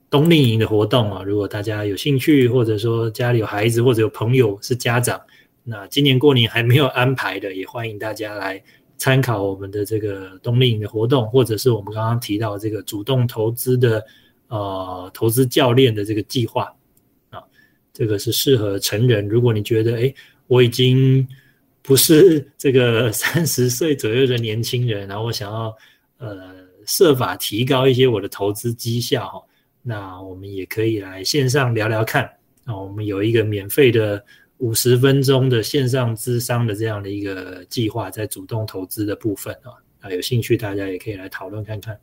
[0.09, 5.19] 冬令营的活动啊，如果大家有兴趣，或者说家里有孩子，或者有朋友是家长，
[5.63, 8.61] 那今年过年还没有安排的，也欢迎大家来
[8.95, 14.05] 参考我们的这个冬令营的活动，或者是我们刚刚提到这个主动投资的
[14.49, 16.71] 呃投资教练的这个计划
[17.31, 17.41] 啊，
[17.91, 19.27] 这个是适合成人。
[19.27, 20.13] 如果你觉得哎，
[20.45, 21.27] 我已经
[21.83, 25.75] 不是这个 三十岁左右的年轻人，然后我想要
[26.17, 26.55] 呃
[26.87, 29.45] 设法提高一些我的投资绩效。
[29.85, 32.23] 那我们也可以来线上聊聊看
[32.63, 34.23] 啊，我们有一个免费的
[34.59, 41.99] 五十分钟的线上咨商的这样的一个计划，在主动投资的部分啊，啊有兴趣大家也可以来讨论看看。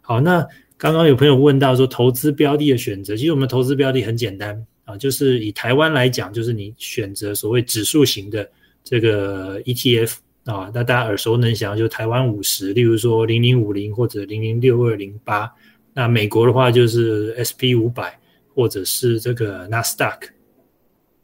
[0.00, 0.46] 好，那
[0.78, 8.48] 刚刚有朋友问到说投资标的的选择，其实我们投资标的很简单啊，就是以台湾来讲，就是你选择所谓指数型的
[8.84, 15.50] 这个 ETF 啊，那大家耳熟能详就台湾五十，例如说零零五零或者零零六二零八。
[15.94, 18.18] 那美国的话就是 S P 五百
[18.54, 20.28] 或者是这个纳斯达克。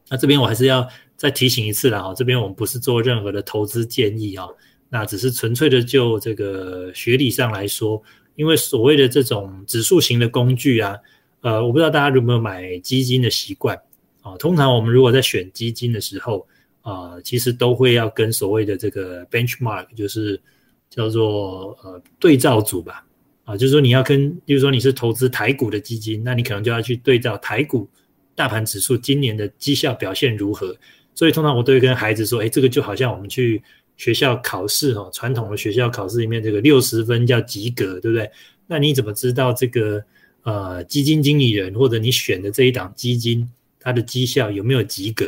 [0.08, 4.46] 那这边我还是要再提醒一次了哈，这边我们不是做任何的投资建议啊，
[4.88, 8.02] 那只是纯粹的就这个学理上来说，
[8.36, 10.96] 因为所谓的这种指数型的工具啊，
[11.42, 13.76] 呃，我不知道大家有没有买基金的习惯
[14.22, 14.36] 啊？
[14.38, 16.46] 通常我们如果在选基金的时候
[16.82, 20.40] 啊，其实都会要跟所谓的这个 benchmark，就是
[20.88, 23.04] 叫做呃对照组吧。
[23.44, 27.88] 啊，就是说你要跟，比如说你是投资台股的基金，那你可能就要去对照台股
[28.34, 30.76] 大盘指数今年的绩效表现如何。
[31.14, 33.60] 所以通常我都会跟孩子说，哎，这个就好像我们去
[33.96, 38.30] 学校考试哦，传统的学校考试里面这个六十分叫及格，对不对？
[38.66, 40.02] 那你怎么知道这个
[40.44, 43.46] 呃基金经理人或者你选的这一档基金
[43.80, 45.26] 它的绩效有没有及格？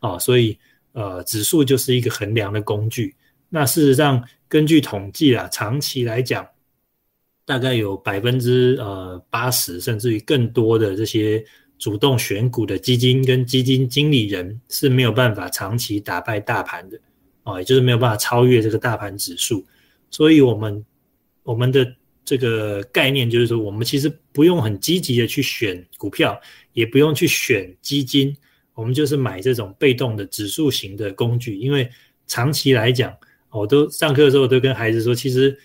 [0.00, 0.58] 哦，所以
[0.92, 3.14] 呃指数就是一个衡量的工具。
[3.48, 6.46] 那事实上根据统计啊，长期来讲。
[7.46, 11.44] 大概有百分之呃八十，甚至于更多的这些
[11.80, 17.00] 主动选股的基金跟基金经理人是没有办法长期打败大盘的
[17.42, 19.66] 啊，也就是没有办法超越这个大盘指数。
[20.12, 20.84] 所以，我们
[21.42, 21.92] 我们的
[22.24, 26.40] 这个概念就是说，我们其实不用很积极的去选股票，
[26.72, 28.36] 也不用去选基金，
[28.80, 31.56] 我们就是买这种被动的指数型的工具。
[31.56, 31.88] 因为
[32.26, 33.14] 长期来讲，
[33.50, 35.56] 我都上课的时候都跟孩子说，其实。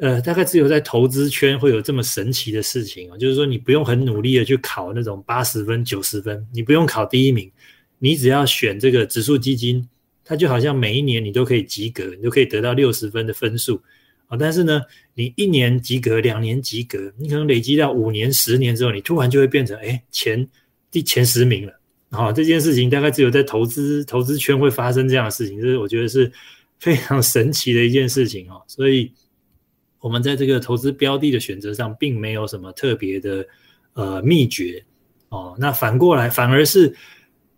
[0.00, 7.48] 呃，大概只有在投资圈会有这么神奇的事情啊，就是说你不用很努力的去考那种八十分、九十分，你不用考第一名，
[8.00, 9.88] 你只要选这个指数基金，
[10.24, 13.80] 它就好像每一年你都可以及格，你都可以得到六十分的分数
[14.26, 14.36] 啊。
[14.36, 14.82] 但是呢，
[15.14, 20.44] 你一年及格，两年及格，你可能累积到五年、十年之后，你突然就会变成哎前
[20.90, 21.72] 第前十名了。
[22.14, 26.32] 好，这件事情大概只有在投资投资圈会发生这样的事情，这是我觉得是
[26.78, 29.12] 非常神奇的一件事情哦，所以。
[30.00, 33.42] 我们在这个投资标的的选择上，并没有什么特别的
[33.94, 34.84] 呃秘诀
[35.30, 35.56] 哦。
[35.58, 36.94] 那反过来，反而是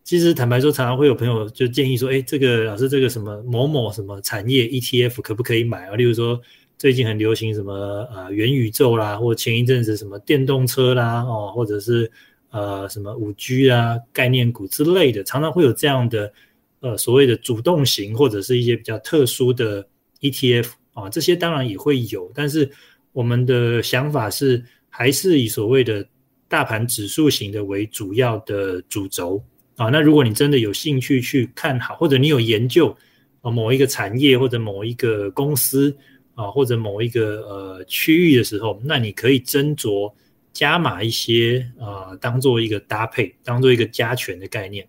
[0.04, 6.40] 其实坦白说，常常会有朋友就建议说：“哎，这个老师，这个什么某某什么产业 ETF 可不可以买啊？”例如说
[6.78, 7.74] 最近很流行什么
[8.14, 12.08] 呃元宇宙啦，或前一阵子什么电动车啦，哦，或者是
[12.50, 16.32] 呃什么五 G 啊概念股之类的，常常会有这样的
[16.80, 19.86] 呃所谓的主动型或者是一些比较特殊的
[20.20, 22.70] ETF 啊，这些当然也会有，但是
[23.12, 26.06] 我们的想法是还是以所谓的
[26.48, 29.42] 大盘指数型的为主要的主轴
[29.76, 29.88] 啊。
[29.88, 32.96] 那如果你真的有兴趣去看好，或者你有研究
[33.42, 35.96] 某一个产业或者某一个公司。
[36.36, 40.12] 啊，或者某一个呃区域的时候，那你可以斟酌
[40.56, 44.88] 加码一些啊，当做一个搭配，当做一个加权的概念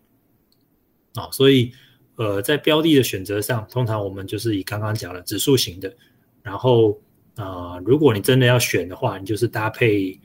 [1.15, 1.27] 啊。
[1.29, 1.73] 所以
[2.15, 5.93] 呃，在标的的选择上，通常我们就是以刚刚讲的指数型的。
[6.41, 6.97] 然后
[7.35, 10.17] 啊，如果你真的要选的话，你就是搭配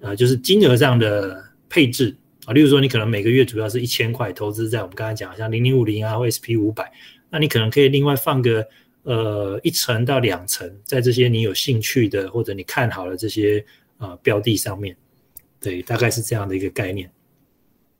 [0.00, 2.52] 呃，就是金额上的配置啊。
[2.52, 6.90] 例如说，你可能每个月主要是一千块投资在我们刚才讲像零零五零啊或 SP 五百，
[7.30, 8.66] 那你可能可以另外放个。
[9.04, 13.66] 呃，一层到两层，在这些你有兴趣的或者你看好了这些
[14.02, 14.96] 呃标的上面，
[15.60, 17.08] 对，大概是这样的一个概念。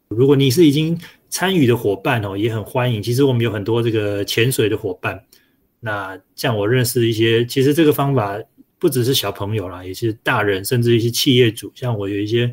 [0.09, 0.99] 如果你是已经
[1.31, 3.01] 参与的伙伴哦，也很欢迎。
[3.01, 5.25] 其实我们有很多这个潜水的伙伴，
[5.81, 8.37] 那像我认识一些，其实这个方法
[8.79, 11.73] 不只是小朋友啦，也是大人，甚至一些企业主。
[11.75, 12.53] 像我有一些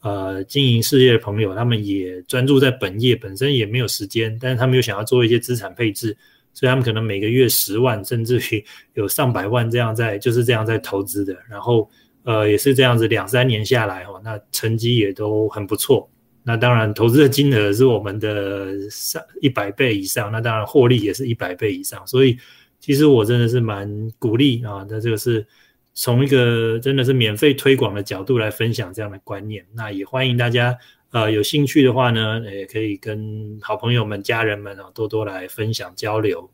[0.00, 6.16] 呃经营事业的朋友，他们也专注在本业，本身也没有时间，但是他们又想要做一些资产配置。
[6.54, 8.64] 所以他们可能每个月十万，甚至于
[8.94, 11.36] 有上百万这样在，就是这样在投资的。
[11.50, 11.86] 然后，
[12.26, 16.10] 呃，也是这样子两三年下来哦，那成绩也都很不错。
[16.42, 22.04] 那当然，投资的金额是我们的上一百倍以上，那当然获利也是一百倍以上。
[22.04, 22.36] 所以，
[22.80, 23.88] 其实我真的是蛮
[24.18, 24.84] 鼓励啊。
[24.90, 25.46] 那这个是
[25.94, 29.64] 从一个真的是免费推广的角度来分享这样的观念。
[29.72, 30.76] 那也欢迎大家。
[31.12, 36.50] 呃，有兴趣的话呢，也可以跟好朋友们、家人们啊多多来分享交流。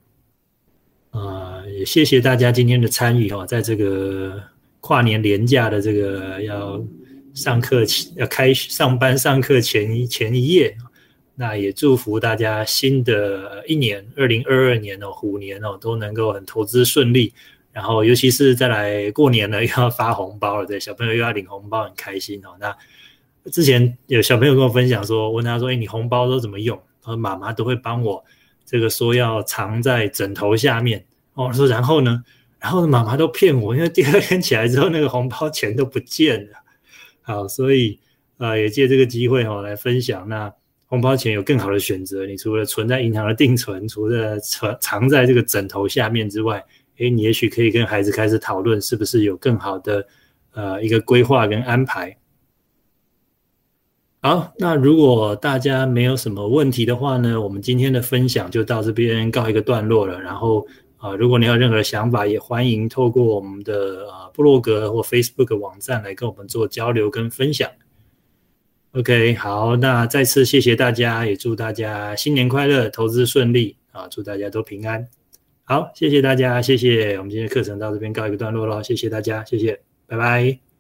[1.10, 4.40] 啊，也谢谢大家今天的参与哈，在这个
[4.82, 6.84] 跨年连假的这个要
[7.34, 10.76] 上课前、要开上班上课前一前一夜，
[11.36, 17.32] 那也祝福大家新的一年二零二二年哦，虎年哦都能够很投资顺利。
[17.72, 22.50] 然后，尤其是再来过年了，又要发红包了，对小朋友又要领红包，很开心哦。
[22.60, 22.76] 那
[23.50, 28.22] 之前有小朋友跟我分享说，问他说：“哎，你红包都怎么用？”他说：“妈妈都会帮我
[28.66, 32.22] 这个说要藏在枕头下面。”哦，说然后呢？
[32.62, 36.52] 然后妈妈都骗我，因为第二天起来之后，那个红包钱都不见了。
[37.20, 37.98] 好，所以
[38.38, 40.28] 呃，也借这个机会哦，来分享。
[40.28, 40.52] 那
[40.86, 46.64] 红包钱有更好的选择，你除了存在银行的定存，除了藏藏在这个枕头下面之外，
[46.98, 50.06] 哎，你也许可以跟孩子开始讨论，是不是有更好的
[50.52, 52.16] 呃一个规划跟安排。
[54.20, 60.20] 好，那如果大家没有什么问题的话呢，我们今天的分享就到这边告一个段落了。
[60.20, 60.64] 然后
[61.02, 67.68] 啊，如果你有任何想法，也欢迎透过我们的啊布洛格或 Facebook 网站来跟我们做交流跟分享。
[68.92, 75.08] OK，好，那再次谢谢大家，也祝大家新年快乐，投资顺利啊，祝大家都平安。
[75.64, 80.71] 好，谢谢大家，谢谢，我们今天课程到这边告一个段落喽，谢谢大家，谢谢，拜拜。